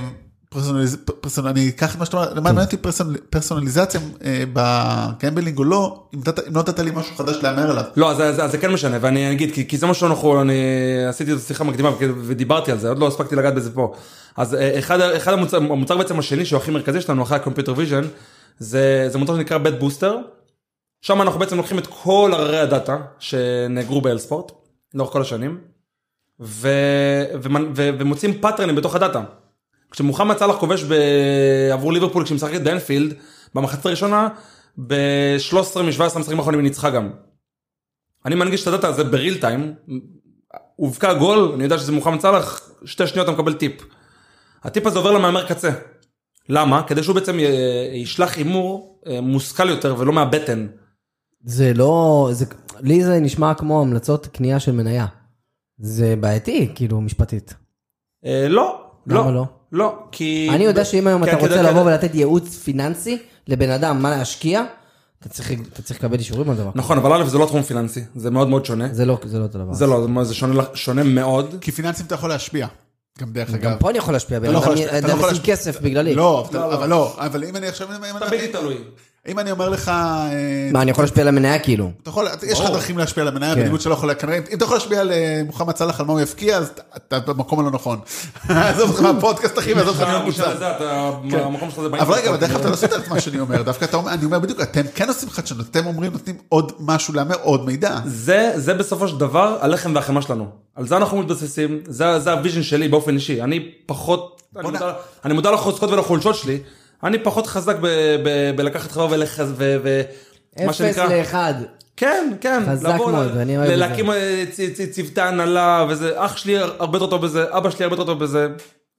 [0.55, 0.97] personaliz...
[1.21, 1.47] person...
[1.47, 2.35] אני אקח את מה שאתה אומר, כן.
[2.35, 3.15] מה מעניין אותי person...
[3.31, 6.21] פרסונליזציה אה, ב gambling או לא, אם
[6.53, 7.85] לא נתת לי משהו חדש להמר עליו.
[7.97, 10.55] לא, אז- אז אז זה כן משנה, ואני אגיד, כי, כי זה מה שאנחנו, אני
[11.09, 13.95] עשיתי את השיחה מקדימה ודיברתי על זה, עוד לא הספקתי לגעת בזה פה.
[14.37, 17.75] אז אה, אחד, אחד המוצר, המוצר בעצם השני שהוא הכי מרכזי שלנו אחרי ה computer
[17.77, 18.05] vision,
[18.59, 20.17] זה, זה מוצר שנקרא Bet Booster.
[21.03, 24.53] שם אנחנו בעצם לוקחים את כל הררי הדאטה שנאגרו ב-LSports,
[24.95, 25.59] לאורך כל השנים,
[26.41, 26.69] ו,
[27.43, 29.23] ומנ- ו, ומוצאים patternים בתוך הדאטה.
[29.95, 30.85] כשמוחמד סאלח כובש
[31.73, 33.15] עבור ליברפול כשהיא משחקת באנפילד,
[33.55, 34.29] במחצית הראשונה,
[34.87, 37.11] ב-13 מ-17 המשחקים האחרונים היא ניצחה גם.
[38.27, 39.75] אני מנגיש את הדאטה הזה ב real time,
[40.77, 43.73] הובקע גול, אני יודע שזה מוחמד סאלח, שתי שניות אתה מקבל טיפ.
[44.63, 45.71] הטיפ הזה עובר למהמר קצה.
[46.49, 46.83] למה?
[46.83, 47.37] כדי שהוא בעצם
[47.93, 50.67] ישלח הימור אה, מושכל יותר ולא מהבטן.
[51.45, 52.45] זה לא, זה,
[52.81, 55.07] לי זה נשמע כמו המלצות קנייה של מניה.
[55.79, 57.55] זה בעייתי, כאילו, משפטית.
[58.25, 59.85] אה, לא, למה לא, לא?
[59.85, 60.49] לא, כי...
[60.53, 63.19] אני יודע שאם היום אתה רוצה לבוא ולתת ייעוץ פיננסי
[63.49, 64.63] לבן אדם מה להשקיע,
[65.21, 66.71] אתה צריך אתה צריך לקבל אישורים על דבר.
[66.71, 66.79] כזה.
[66.79, 68.89] נכון, אבל א' זה לא תחום פיננסי, זה מאוד מאוד שונה.
[68.93, 69.73] זה לא זה לא אותו דבר.
[69.73, 71.55] זה לא, זה שונה, שונה מאוד.
[71.61, 72.67] כי פיננסים אתה יכול להשפיע,
[73.21, 73.77] גם דרך גם אגב.
[73.81, 75.57] פה אני יכול להשפיע, בן לא יכול אדם להשפיע, אתה אדם לא יכול ישים להשפיע.
[75.57, 76.15] כסף בגללי.
[76.15, 77.15] לא, אבל אתה- לא, לא.
[77.19, 78.77] אבל לא, אם אני עכשיו, אתה בלתי תלוי.
[79.29, 81.91] אם אני אומר לך, אה, מה, אני יכול להשפיע על המניה כאילו?
[82.03, 82.71] אתה יכול, יש לך.
[82.71, 83.61] דרכים להשפיע על המניה, כן.
[83.61, 86.21] בניגוד שלא יכול, כנראה, אם אתה יכול להשפיע על אה, מוחמד סאלח על מה הוא
[86.21, 87.99] יפקיע, אז אתה במקום הלא נכון.
[88.49, 90.57] עזוב אותך מהפודקאסט אחי, ועזוב אותך אתה להיות נשאר מוצר.
[90.57, 91.11] לזה, אתה-
[91.45, 91.99] המקום שלך זה כן.
[91.99, 92.41] אבל רגע, אבל באינטרנט.
[92.41, 94.61] דרך אגב אתה לא עשית את מה שאני אומר, דווקא אתה אומר, אני אומר בדיוק,
[94.61, 97.97] אתם כן עושים חדשנות, אתם אומרים, נותנים עוד משהו להמר, עוד מידע.
[98.07, 100.47] זה, זה בסופו של דבר הלחם והחמאה שלנו.
[100.77, 103.43] על זה אנחנו מתבססים, זה, זה ה vision שלי באופן אישי.
[103.43, 104.43] אני פחות,
[105.25, 106.59] אני מודע לחוזקות ולחולשות שלי,
[107.03, 107.87] אני פחות חזק ב,
[108.25, 109.53] ב, בלקחת חברה ולחז...
[109.57, 110.03] ו, ו,
[110.65, 111.55] מה אפס לאחד.
[111.97, 112.63] כן, כן.
[112.71, 114.45] חזק לבוא מאוד, ל- ואני אוהב את להקים אה,
[114.93, 118.49] צוותי הנהלה וזה, אח שלי הרבה יותר טוב בזה, אבא שלי הרבה יותר טוב בזה.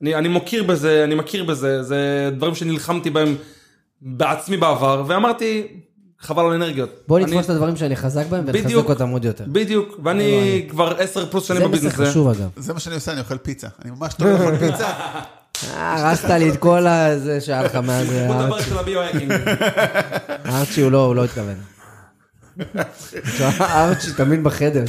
[0.01, 1.97] אני, אני מוקיר בזה, אני מכיר בזה, זה
[2.37, 3.35] דברים שנלחמתי בהם
[4.01, 5.67] בעצמי בעבר, ואמרתי,
[6.19, 6.89] חבל על אנרגיות.
[7.07, 8.89] בוא אני- נתפוס את הדברים שאני חזק בהם ונחזק בדיוק.
[8.89, 9.43] אותם עוד יותר.
[9.47, 11.93] בדיוק, ואני כבר עשר פלוס שנים זה בביזנס.
[11.93, 12.49] חשוב אגב.
[12.57, 13.67] זה מה שאני עושה, אני אוכל פיצה.
[13.85, 14.89] אני ממש טוב לאכול פיצה.
[15.63, 17.19] אה, הרסת לי את כל ה...
[17.19, 18.67] זה שהיה לך מאז בוא נדבר הארצ'י.
[18.67, 19.31] אצל הביו-האקינג.
[20.43, 21.55] הארצ'י הוא לא, הוא לא התכוון.
[23.59, 24.83] הארצ'י תמיד בחדר.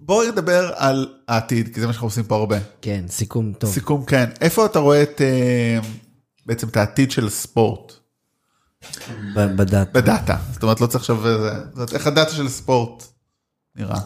[0.00, 2.56] בואו נדבר על העתיד, כי זה מה שאנחנו עושים פה הרבה.
[2.82, 3.70] כן, סיכום טוב.
[3.70, 4.24] סיכום, כן.
[4.40, 5.78] איפה אתה רואה את, אה,
[6.46, 7.92] בעצם את העתיד של הספורט?
[9.36, 9.92] ב- בדת.
[9.92, 10.36] בדאטה.
[10.52, 11.26] זאת אומרת, לא צריך עכשיו...
[11.26, 11.58] אה,
[11.94, 13.04] איך הדאטה של הספורט
[13.76, 13.98] נראה?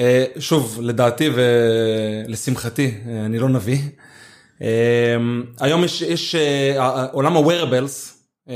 [0.00, 3.78] אה, שוב, לדעתי ולשמחתי, אה, אני לא נביא.
[4.62, 5.16] אה,
[5.60, 8.14] היום יש, יש אה, עולם ה-wearables
[8.48, 8.54] אה,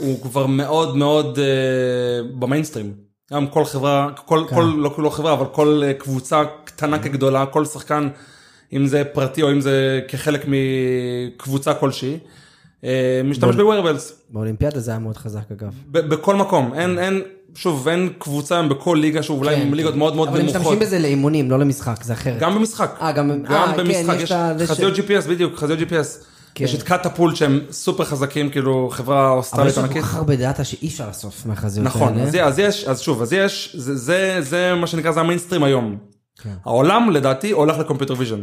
[0.00, 2.92] הוא כבר מאוד מאוד אה, במיינסטרים.
[3.32, 4.56] גם כל חברה, כל, כן.
[4.56, 8.08] כל, לא כל חברה, אבל כל קבוצה קטנה כגדולה, כל שחקן,
[8.72, 12.18] אם זה פרטי או אם זה כחלק מקבוצה כלשהי,
[13.24, 14.12] משתמש ב-wearables.
[14.30, 15.74] באולימפיאדה זה היה מאוד חזק אגב.
[15.90, 17.22] בכל מקום, אין, אין,
[17.60, 20.42] שוב, אין קבוצה היום בכל ליגה, שוב, אולי כן, עם ליגות מאוד מאוד אבל הם
[20.46, 20.60] נמוכות.
[20.60, 22.38] משתמשים בזה לאימונים, לא למשחק, זה אחרת.
[22.40, 22.96] גם במשחק.
[23.00, 26.24] אה, גם- גם אה, כן, במשחק, יש יש זה ש- חזיות GPS, בדיוק, חזיות GPS.
[26.54, 26.64] כן.
[26.64, 30.08] יש את קטפולט שהם סופר חזקים, כאילו חברה אבל אוסטרלית יש לנו כל ענקית.
[30.10, 32.22] כך הרבה דאטה שאי אפשר לאסוף מהחזיות נכון, האלה.
[32.28, 35.96] אז, אז יש, אז שוב, אז יש, זה, זה, זה מה שנקרא, זה המיינסטרים היום.
[36.42, 36.54] כן.
[36.64, 38.42] העולם לדעתי הולך ל computer vision.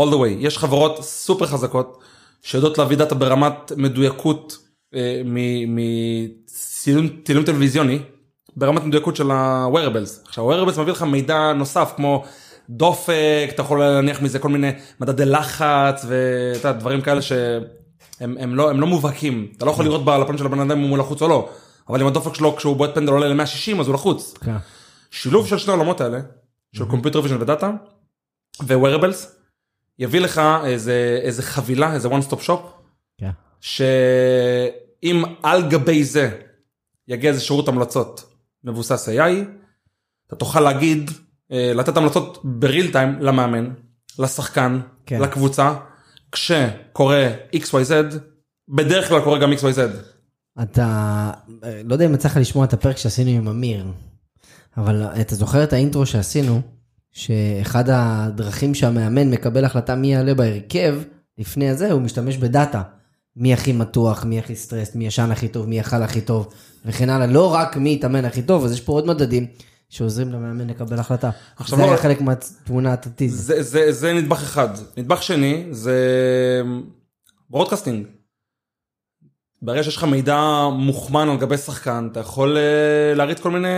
[0.00, 0.28] all the way.
[0.38, 1.98] יש חברות סופר חזקות
[2.42, 4.58] שיודעות להביא דאטה ברמת מדויקות
[4.94, 5.22] אה,
[6.96, 7.98] מצילום טלוויזיוני,
[8.56, 10.26] ברמת מדויקות של ה-wearables.
[10.26, 12.24] עכשיו ה-wearables מביא לך מידע נוסף כמו
[12.70, 14.70] דופק, אתה יכול להניח מזה כל מיני
[15.00, 17.64] מדדי לחץ ואתה דברים כאלה שהם
[18.20, 19.52] הם לא, הם לא מובהקים.
[19.56, 21.48] אתה לא יכול לראות בלפנים של הבן אדם אם הוא לחוץ או לא.
[21.88, 24.34] אבל אם הדופק שלו כשהוא בועט פנדל עולה ל-160 אז הוא לחוץ.
[24.44, 24.56] כן.
[25.10, 26.18] שילוב של שני העולמות האלה,
[26.72, 27.70] של computer vision ודאטה,
[28.62, 29.26] ו-wearables,
[29.98, 32.60] יביא לך איזה, איזה חבילה, איזה one stop shop,
[33.18, 33.30] כן.
[33.60, 36.30] שאם על גבי זה
[37.08, 38.24] יגיע איזה שירות המלצות
[38.64, 39.32] מבוסס AI,
[40.26, 41.10] אתה תוכל להגיד,
[41.52, 43.70] אה, לתת המלצות ב real time למאמן,
[44.18, 45.20] לשחקן, כן.
[45.20, 45.74] לקבוצה,
[46.32, 47.92] כשקורה XYZ,
[48.68, 49.80] בדרך כלל קורה גם XYZ.
[50.62, 51.30] אתה,
[51.64, 53.86] אה, לא יודע אם יצא לך לשמוע את הפרק שעשינו עם אמיר,
[54.76, 56.60] אבל אתה זוכר את האינטרו שעשינו,
[57.12, 60.94] שאחד הדרכים שהמאמן מקבל החלטה מי יעלה בהרכב,
[61.38, 62.82] לפני הזה הוא משתמש בדאטה.
[63.38, 66.48] מי הכי מתוח, מי הכי סטרס, מי ישן הכי טוב, מי יאכל הכי טוב,
[66.84, 67.26] וכן הלאה.
[67.26, 69.46] לא רק מי יתאמן הכי טוב, אז יש פה עוד מדדים
[69.88, 71.30] שעוזרים למאמן לקבל החלטה.
[71.56, 73.30] עכשיו זה לא- היה חלק מהתמונה העתידית.
[73.30, 74.68] זה, זה, זה נדבך אחד.
[74.96, 75.96] נדבך שני זה
[77.50, 78.06] broadcasting.
[79.62, 83.68] ברגע שיש לך מידע מוכמן על גבי שחקן, אתה יכול אה, להריץ כל מיני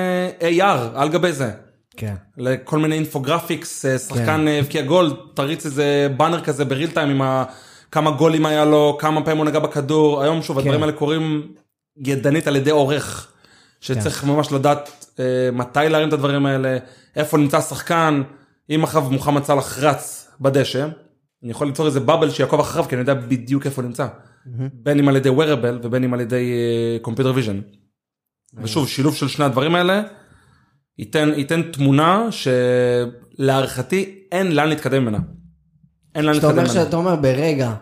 [0.40, 1.50] AR על גבי זה.
[1.96, 2.14] כן.
[2.36, 7.08] לכל מיני infographics, אה, שחקן אה, הבקיע גול, תריץ איזה באנר כזה ב real time
[7.10, 7.44] עם ה...
[7.92, 10.22] כמה גולים היה לו, כמה פעמים הוא נגע בכדור.
[10.22, 11.52] היום שוב הדברים האלה קורים
[11.96, 13.32] ידנית על ידי עורך,
[13.80, 16.78] שצריך ממש לדעת אה, מתי להרים את הדברים האלה,
[17.16, 18.22] איפה נמצא השחקן,
[18.70, 20.86] אם אחריו מוחמד סאלח רץ בדשא,
[21.42, 24.06] אני יכול ליצור איזה bubble שיעקוב אחריו כי אני יודע בדיוק איפה הוא נמצא.
[24.74, 26.52] בין אם על ידי wearable ובין אם על ידי
[27.02, 27.60] computer vision.
[28.54, 30.02] ושוב שילוב של שני הדברים האלה
[30.98, 32.28] ייתן ייתן תמונה
[33.38, 35.18] שלהערכתי אין לאן להתקדם ממנה.
[36.14, 36.66] אין לאן להתקדם.
[36.66, 37.74] שאתה אומר ברגע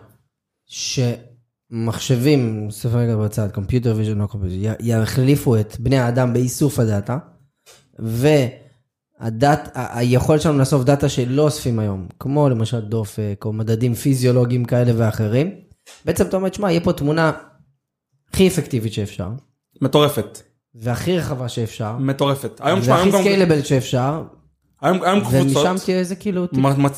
[1.71, 7.17] שמחשבים, ספר רגע בצד, computer vision, לא computer, יחליפו את בני האדם באיסוף הדאטה,
[7.99, 14.65] והדאט, ה- היכולת שלנו לאסוף דאטה שלא אוספים היום, כמו למשל דופק, או מדדים פיזיולוגיים
[14.65, 15.55] כאלה ואחרים,
[16.05, 17.31] בעצם אתה אומר, שמע, יהיה פה תמונה
[18.33, 19.29] הכי אפקטיבית שאפשר,
[19.81, 20.41] מטורפת.
[20.75, 22.61] והכי רחבה שאפשר, מטורפת.
[22.63, 24.23] היום והכי scalable שאפשר,
[24.81, 26.47] היום קבוצות ומשם תהיה איזה כאילו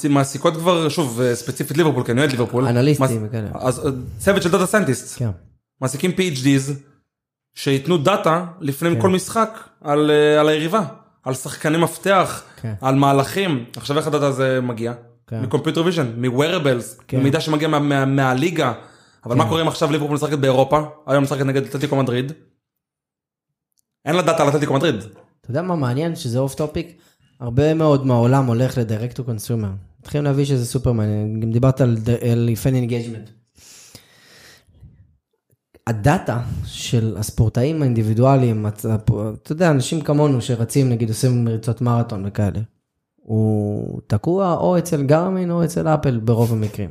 [0.10, 2.68] מעסיקות כבר שוב אה, ספציפית ליברפול כי אני אוהד ליברפול.
[2.68, 3.50] אנליסטים וכאלה.
[3.54, 5.20] אז אה, צוות של data scientists.
[5.20, 5.30] כן.
[5.82, 6.72] מעסיקים PhDs
[7.56, 9.02] שייתנו דאטה לפני כן.
[9.02, 10.82] כל משחק על, אה, על היריבה,
[11.24, 12.74] על שחקני מפתח, כן.
[12.82, 13.66] על מהלכים.
[13.76, 14.94] עכשיו איך הדאטה הזה מגיע?
[15.28, 15.42] כן.
[15.42, 17.20] מ computer vision, מ-wearables, כן.
[17.20, 18.74] ממידע שמגיע מה, מה, מהליגה.
[19.26, 22.32] אבל מה קורה אם עכשיו ליברפול משחקת באירופה, היום משחקת נגד אתלטיקו מדריד?
[24.06, 24.96] אין לה דאטה על אתלטיקו מדריד.
[25.42, 26.16] אתה יודע מה מעניין?
[26.16, 26.98] שזה off topic,
[27.42, 29.72] הרבה מאוד מהעולם הולך ל direct to consumer.
[30.00, 31.98] מתחילים להביא שזה סופר מעניין, גם דיברת על,
[32.32, 33.30] על fan engagement.
[35.88, 42.60] הדאטה של הספורטאים האינדיבידואליים, אתה יודע, אנשים כמונו שרצים, נגיד עושים ריצות מרתון וכאלה,
[43.16, 46.90] הוא תקוע או אצל גרמין או אצל אפל ברוב המקרים.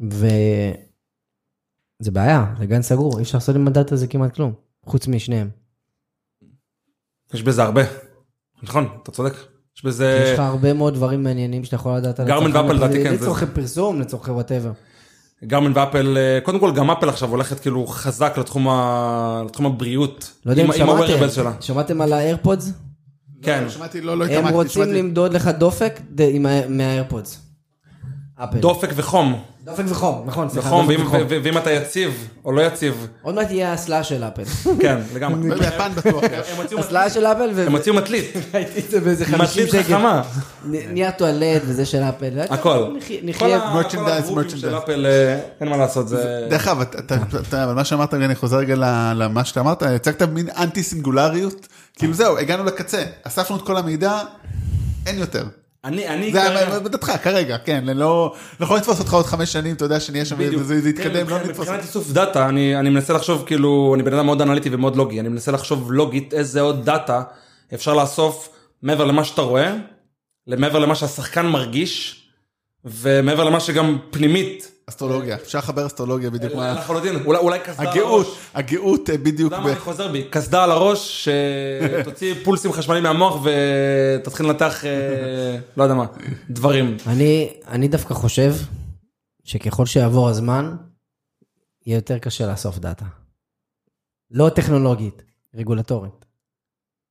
[0.00, 0.74] וזה
[2.12, 4.52] בעיה, זה גן סגור, אי אפשר לעשות עם הדאטה הזה כמעט כלום,
[4.84, 5.50] חוץ משניהם.
[7.34, 8.09] יש בזה הרבה.
[8.62, 9.34] נכון, אתה צודק.
[9.76, 10.24] יש בזה...
[10.24, 13.46] יש לך הרבה מאוד דברים מעניינים שאתה יכול לדעת על גרמין ואפל, לדעתי, כן, לצורכי
[13.46, 14.72] פרסום, לצורכי whatever.
[15.44, 19.42] גרמין ואפל, אה, קודם כל גם אפל עכשיו הולכת כאילו חזק לתחום, ה...
[19.46, 20.32] לתחום הבריאות.
[20.46, 21.52] לא יודע אם שמעתם, שלה.
[21.60, 22.72] שמעתם על האיירפודס?
[23.42, 23.64] כן.
[23.68, 24.98] שמעתי, לא, לא הם התעמקתי, רוצים שמעתי.
[24.98, 26.00] למדוד לך דופק
[26.68, 27.40] מהאיירפודס.
[28.36, 28.58] אפל.
[28.58, 29.42] דופק וחום.
[29.64, 31.20] דופק וחום, נכון, סליחה, ואם, וחום.
[31.28, 34.42] ו- ואם אתה יציב או לא יציב, עוד מעט יהיה האסלה של אפל.
[34.82, 35.50] כן, לגמרי.
[35.58, 36.24] ביפן בטוח.
[36.78, 39.82] האסלה של אפל, הם הוציאו מטלית, וראיתי את זה באיזה 50 מטלית שקל.
[39.82, 40.22] חכמה,
[40.64, 42.40] נ- נייר טואלט וזה של אפל.
[42.50, 42.94] הכל.
[43.22, 44.76] נחיה- merchandise.
[44.78, 46.46] אפל, אה, אין מה לעשות, זה...
[46.50, 46.82] דרך אגב,
[47.52, 48.74] אבל מה שאמרת, אני חוזר רגע
[49.14, 51.66] למה שאתה אמרת, הצגת מין אנטי סינגולריות,
[51.98, 54.18] כאילו זהו, הגענו לקצה, אספנו את כל המידע,
[55.06, 55.44] אין יותר.
[55.84, 59.74] אני, אני, זה כרגע- עמדתך כרגע, כן, לא לא יכול לתפוס אותך עוד חמש שנים,
[59.76, 61.82] אתה יודע שנהיה שם זה יתקדם, כן, לא מבחינת- נתפוס מבחינת.
[61.82, 65.28] איסוף דאטה, אני, אני מנסה לחשוב כאילו, אני בן אדם מאוד אנליטי ומאוד לוגי, אני
[65.28, 67.22] מנסה לחשוב לוגית איזה עוד דאטה
[67.74, 68.48] אפשר לאסוף
[68.82, 69.74] מעבר למה שאתה רואה,
[70.46, 72.22] מעבר למה שהשחקן מרגיש,
[72.84, 76.72] ומעבר למה שגם פנימית, אסטרולוגיה, אפשר לחבר אסטרולוגיה בדיוק מה...
[76.72, 78.38] לחלוטין, אולי, אולי קסדה על הגאות, הראש.
[78.54, 80.26] הגאות אה, בדיוק, אתה יודע ב- מה אני חוזר בי?
[80.30, 81.28] קסדה על הראש,
[82.00, 86.06] שתוציא פולסים חשמליים מהמוח ותתחיל לנתח, אה, לא יודע מה,
[86.50, 86.96] דברים.
[87.06, 88.54] אני, אני דווקא חושב
[89.44, 90.76] שככל שיעבור הזמן,
[91.86, 93.04] יהיה יותר קשה לאסוף דאטה.
[94.30, 95.22] לא טכנולוגית,
[95.54, 96.24] רגולטורית.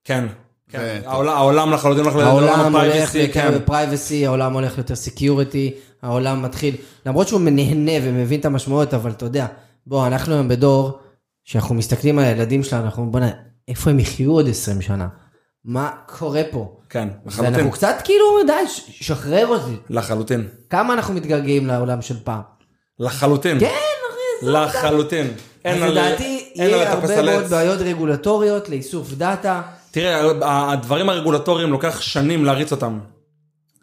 [0.04, 0.28] כן.
[0.72, 1.02] כן.
[1.06, 3.58] העולם- העולם לחלוטין הולך העולם לעולם הולך הפרייבסי, יותר כן.
[3.60, 6.76] ב privacy, העולם הולך יותר security, העולם מתחיל,
[7.06, 9.46] למרות שהוא נהנה ומבין את המשמעויות, אבל אתה יודע,
[9.88, 11.00] בוא, אנחנו היום בדור,
[11.44, 13.32] שאנחנו מסתכלים על הילדים שלנו, אנחנו אומרים, בוא'נה,
[13.68, 15.08] איפה הם יחיו עוד 20 שנה?
[15.66, 16.78] מה קורה פה?
[16.90, 17.54] כן, לחלוטין.
[17.54, 18.54] ואנחנו קצת כאילו, די,
[18.90, 19.76] שחרר אותי.
[19.90, 20.48] לחלוטין.
[20.70, 22.42] כמה אנחנו מתגעגעים לעולם של פעם?
[23.00, 23.60] לחלוטין.
[23.60, 25.28] כן, אחי, לחלוטין.
[25.66, 27.44] אין על- לדעתי, יהיה הרבה מאוד.
[27.44, 29.62] בעיות רגולטוריות לאיסוף דאטה.
[29.92, 30.22] תראה,
[30.74, 33.00] הדברים הרגולטוריים לוקח שנים להריץ אותם.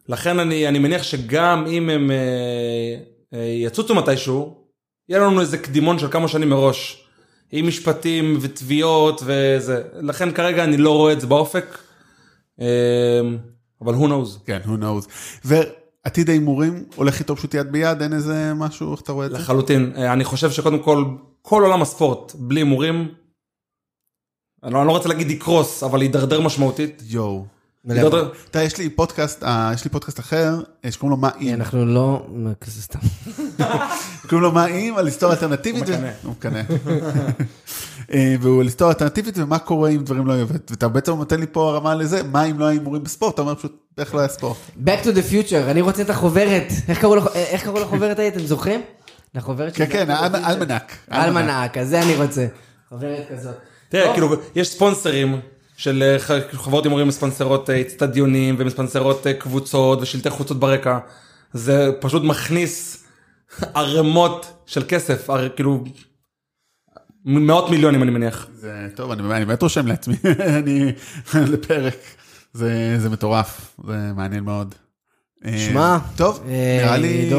[0.09, 2.16] לכן אני, אני מניח שגם אם הם אה,
[3.34, 4.66] אה, יצוצו מתישהו,
[5.09, 7.07] יהיה לנו איזה קדימון של כמה שנים מראש.
[7.52, 9.82] עם משפטים ותביעות וזה.
[10.00, 11.78] לכן כרגע אני לא רואה את זה באופק.
[12.61, 13.20] אה,
[13.80, 14.46] אבל who knows.
[14.46, 15.09] כן, who knows.
[15.44, 19.38] ועתיד ההימורים הולך איתו פשוט יד ביד, אין איזה משהו, איך אתה רואה את זה?
[19.38, 19.92] לחלוטין.
[19.96, 21.04] אה, אני חושב שקודם כל,
[21.42, 23.09] כל עולם הספורט, בלי הימורים,
[24.62, 27.02] אני לא, אני לא רוצה להגיד יקרוס, אבל יידרדר משמעותית.
[27.07, 27.55] יואו.
[28.51, 31.55] אתה יש לי פודקאסט, אה, יש לי פודקאסט אחר, אה, שקוראים לו מה אם.
[31.55, 32.26] אנחנו לא,
[32.61, 32.99] כזה סתם.
[34.28, 35.89] קוראים לו מה אם, על היסטוריה אלטרנטיבית.
[35.89, 36.11] הוא מקנא.
[36.22, 36.62] הוא מקנא.
[38.14, 40.47] אה, והוא על היסטוריה אלטרנטיבית ומה קורה אם דברים לא יהיו.
[40.49, 43.55] ואתה בעצם נותן לי פה הרמה לזה, מה אם לא היה הימורים בספורט, אתה אומר
[43.55, 44.57] פשוט, איך לא היה ספורט.
[44.84, 46.72] Back to the future, אני רוצה את החוברת.
[46.89, 48.82] איך קראו לחוברת ההיא, אתם זוכרים?
[49.34, 50.11] לחוברת של כן, כן.
[50.45, 50.93] אלמנק.
[51.12, 52.47] אלמנק, אז זה אני רוצה.
[52.89, 53.55] חוברת כזאת.
[53.89, 54.12] תראה.
[54.12, 55.41] כאילו, יש ספונסרים
[55.77, 56.16] של אה,
[56.53, 60.99] חברות הימורים מספונסרות אה, אצטדיונים ומספונסרות אה, קבוצות ושלטי חוצות ברקע.
[61.53, 63.05] זה פשוט מכניס
[63.74, 65.85] ערימות של כסף, הר- כאילו,
[67.24, 68.47] מאות מיליונים אני מניח.
[68.55, 70.14] זה טוב, אני אני באמת רושם לעצמי,
[70.59, 70.93] אני
[71.35, 71.97] לפרק.
[72.53, 74.74] זה זה מטורף, זה מעניין מאוד.
[75.45, 77.30] אה, שמע, טוב, אה, נראה לי,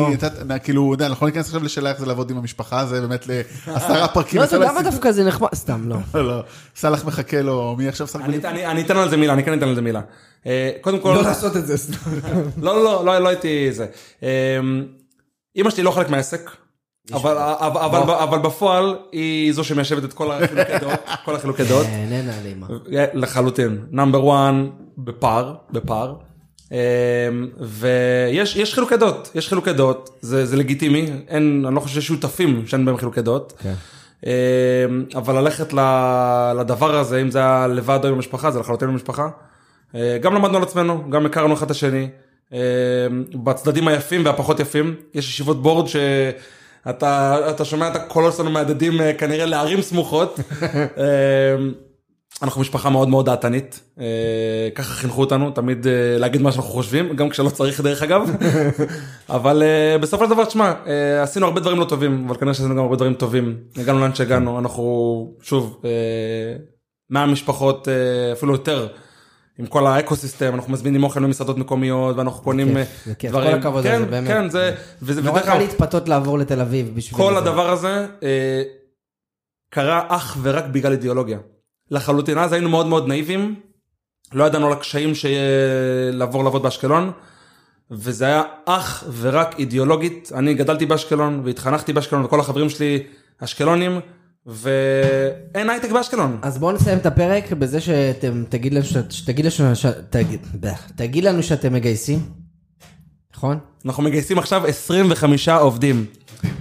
[0.63, 3.27] כאילו, אתה יודע, אנחנו ניכנס עכשיו לשאלה איך זה לעבוד עם המשפחה, זה באמת
[3.67, 4.39] לעשרה פרקים.
[4.39, 4.91] לא, עשה אתה לה יודע מה סיפור.
[4.91, 5.47] דווקא זה נחמד?
[5.55, 5.97] סתם, לא.
[6.13, 6.43] לא, לא,
[6.75, 8.45] סאלח מחכה לו, מי עכשיו שחק אני, בליפ?
[8.45, 10.01] אני, אני אתן על זה מילה, אני כן אתן על זה מילה.
[10.45, 11.77] אה, קודם כל, לא לעשות את זה.
[11.77, 12.11] סתם.
[12.65, 13.85] לא, לא, לא, לא, הייתי זה.
[14.23, 14.27] אמ,
[15.55, 16.51] אמא שלי לא חלק מהעסק,
[17.13, 21.85] אבל, אבל, אבל, אבל בפועל היא זו שמיישבת את כל החילוקי דעות, כל החילוקי דעות.
[21.85, 22.67] איננה אלימה.
[23.13, 23.77] לחלוטין.
[23.91, 24.53] נאמבר 1
[24.97, 26.26] בפער, בפער.
[26.71, 26.77] אמ,
[27.59, 32.07] ויש יש חילוקי דעות, יש חילוקי דעות, זה, זה לגיטימי, אין, אני לא חושב שיש
[32.07, 33.53] שותפים שאין בהם חילוקי דעות.
[33.63, 33.73] כן.
[34.25, 34.31] אמ,
[35.15, 35.73] אבל ללכת
[36.59, 39.29] לדבר הזה, אם זה היה לבד או עם המשפחה, זה לחלוטין עם המשפחה.
[39.95, 42.09] אה, גם למדנו על עצמנו, גם הכרנו אחד את השני.
[42.51, 42.57] אמ,
[43.33, 49.13] בצדדים היפים והפחות יפים, יש ישיבות בורד שאתה אתה שומע את הקולות שלנו מהדהדים אה,
[49.13, 50.39] כנראה לערים סמוכות.
[52.41, 57.15] אנחנו משפחה מאוד מאוד דעתנית, אה, ככה חינכו אותנו, תמיד אה, להגיד מה שאנחנו חושבים,
[57.15, 58.29] גם כשלא צריך דרך אגב,
[59.29, 60.73] אבל אה, בסופו של דבר, תשמע,
[61.23, 64.59] עשינו הרבה דברים לא טובים, אבל כנראה שעשינו גם הרבה דברים טובים, הגענו לאן שהגענו,
[64.59, 65.81] אנחנו שוב,
[67.09, 68.87] 100 משפחות, אה, אפילו יותר.
[69.59, 73.31] עם כל האקו סיסטם, אנחנו מזמינים אוכל ממסעדות מקומיות ואנחנו קונים כיף, זה כיף.
[73.31, 74.27] דברים, כל הכבוד כן, זה, באמת.
[74.27, 77.37] כן, זה, וזה, נורא קל להתפתות לעבור לתל אביב בשביל כל.
[77.37, 78.07] הדבר הזה
[79.69, 81.37] קרה אך ורק בגלל אידיאולוגיה.
[81.91, 83.55] לחלוטין אז היינו מאוד מאוד נאיבים,
[84.33, 85.41] לא ידענו על הקשיים שיהיה
[86.11, 87.11] לעבור לעבוד באשקלון,
[87.91, 90.31] וזה היה אך ורק אידיאולוגית.
[90.35, 93.03] אני גדלתי באשקלון והתחנכתי באשקלון וכל החברים שלי
[93.43, 93.99] אשקלונים,
[94.45, 96.37] ואין הייטק באשקלון.
[96.41, 99.73] אז בואו נסיים את הפרק בזה שאתם, תגיד לנו, שתגיד לנו,
[100.09, 100.39] תגיד-
[100.95, 102.19] תגיד לנו שאתם מגייסים,
[103.35, 103.59] נכון?
[103.85, 106.05] אנחנו מגייסים עכשיו 25 עובדים.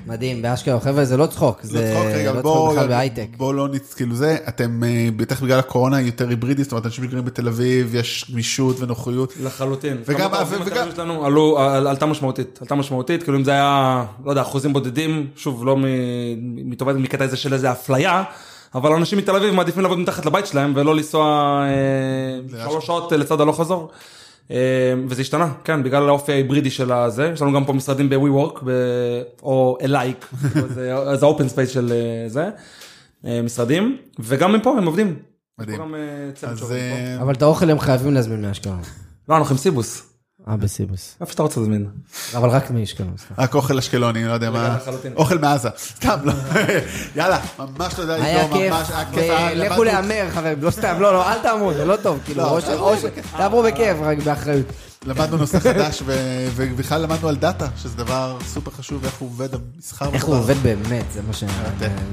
[0.07, 1.93] מדהים, באשקלון, חבר'ה, זה לא צחוק, לא זה
[2.35, 3.27] לא צחוק בכלל בהייטק.
[3.37, 3.95] בוא לא נצ...
[3.95, 7.95] כאילו זה, אתם אה, בטח בגלל הקורונה יותר היברידי, זאת אומרת, אנשים שגרים בתל אביב,
[7.95, 9.33] יש גמישות ונוחיות.
[9.43, 9.97] לחלוטין.
[10.07, 10.31] וגם-
[10.65, 14.73] וגם- שלנו עלו, על- עלתה משמעותית, עלתה משמעותית, כאילו אם זה היה, לא יודע, אחוזים
[14.73, 15.85] בודדים, שוב, לא מ-
[16.71, 18.23] מטובת מקטע איזה של איזה אפליה,
[18.75, 21.25] אבל אנשים מתל אביב מעדיפים לעבוד מתחת לבית שלהם ולא לנסוע
[22.61, 23.91] אה, שלוש שעות לצד הלוך חזור.
[24.51, 24.57] אה,
[25.09, 28.61] וזה השתנה, כן, בגלל האופי ההיברידי של הזה, יש לנו גם פה משרדים ב-WeWork,
[29.43, 30.27] או אלייק,
[31.15, 32.49] זה ה open space של אה, זה,
[33.27, 35.17] אה, משרדים, וגם מפה הם עובדים.
[35.59, 35.95] מדהים.
[35.95, 38.81] אה, אבל את האוכל הם חייבים להזמין מאשקלון.
[39.29, 40.16] לא, אנחנו עם סיבוס.
[40.49, 41.17] אה, בסיבוס.
[41.21, 41.87] איפה שאתה רוצה להזמין.
[42.37, 43.15] אבל רק מאשקלון.
[43.39, 45.13] רק אוכל אשקלוני, לא יודע מה, לחלוטין.
[45.17, 46.33] אוכל מעזה, סתם, לא,
[47.17, 48.75] יאללה, ממש תודה, היה עידו, כיף,
[49.55, 52.65] למדנו- להמר חברים, לא סתם, לא, לא, אל תעמוד, זה לא טוב, כאילו, לא, ש-
[53.37, 53.71] תעברו ש...
[53.73, 54.67] בכיף, רק באחריות.
[55.07, 56.03] למדנו נושא חדש,
[56.57, 60.09] ובכלל למדנו על דאטה, שזה דבר סופר חשוב, איך הוא עובד, המסחר.
[60.13, 60.37] איך הוא.
[60.37, 61.53] עובד באמת, זה מה שאני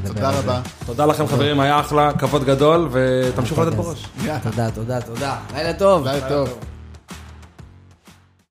[0.03, 0.29] מדבר תודה.
[0.29, 0.61] רבה.
[0.85, 4.05] תודה לכם חברים, היה אחלה, כבוד גדול, ותמשיכו לתת בראש.
[4.43, 5.35] תודה, תודה, תודה.
[5.53, 6.07] לילה טוב.
[6.07, 6.49] לילה טוב.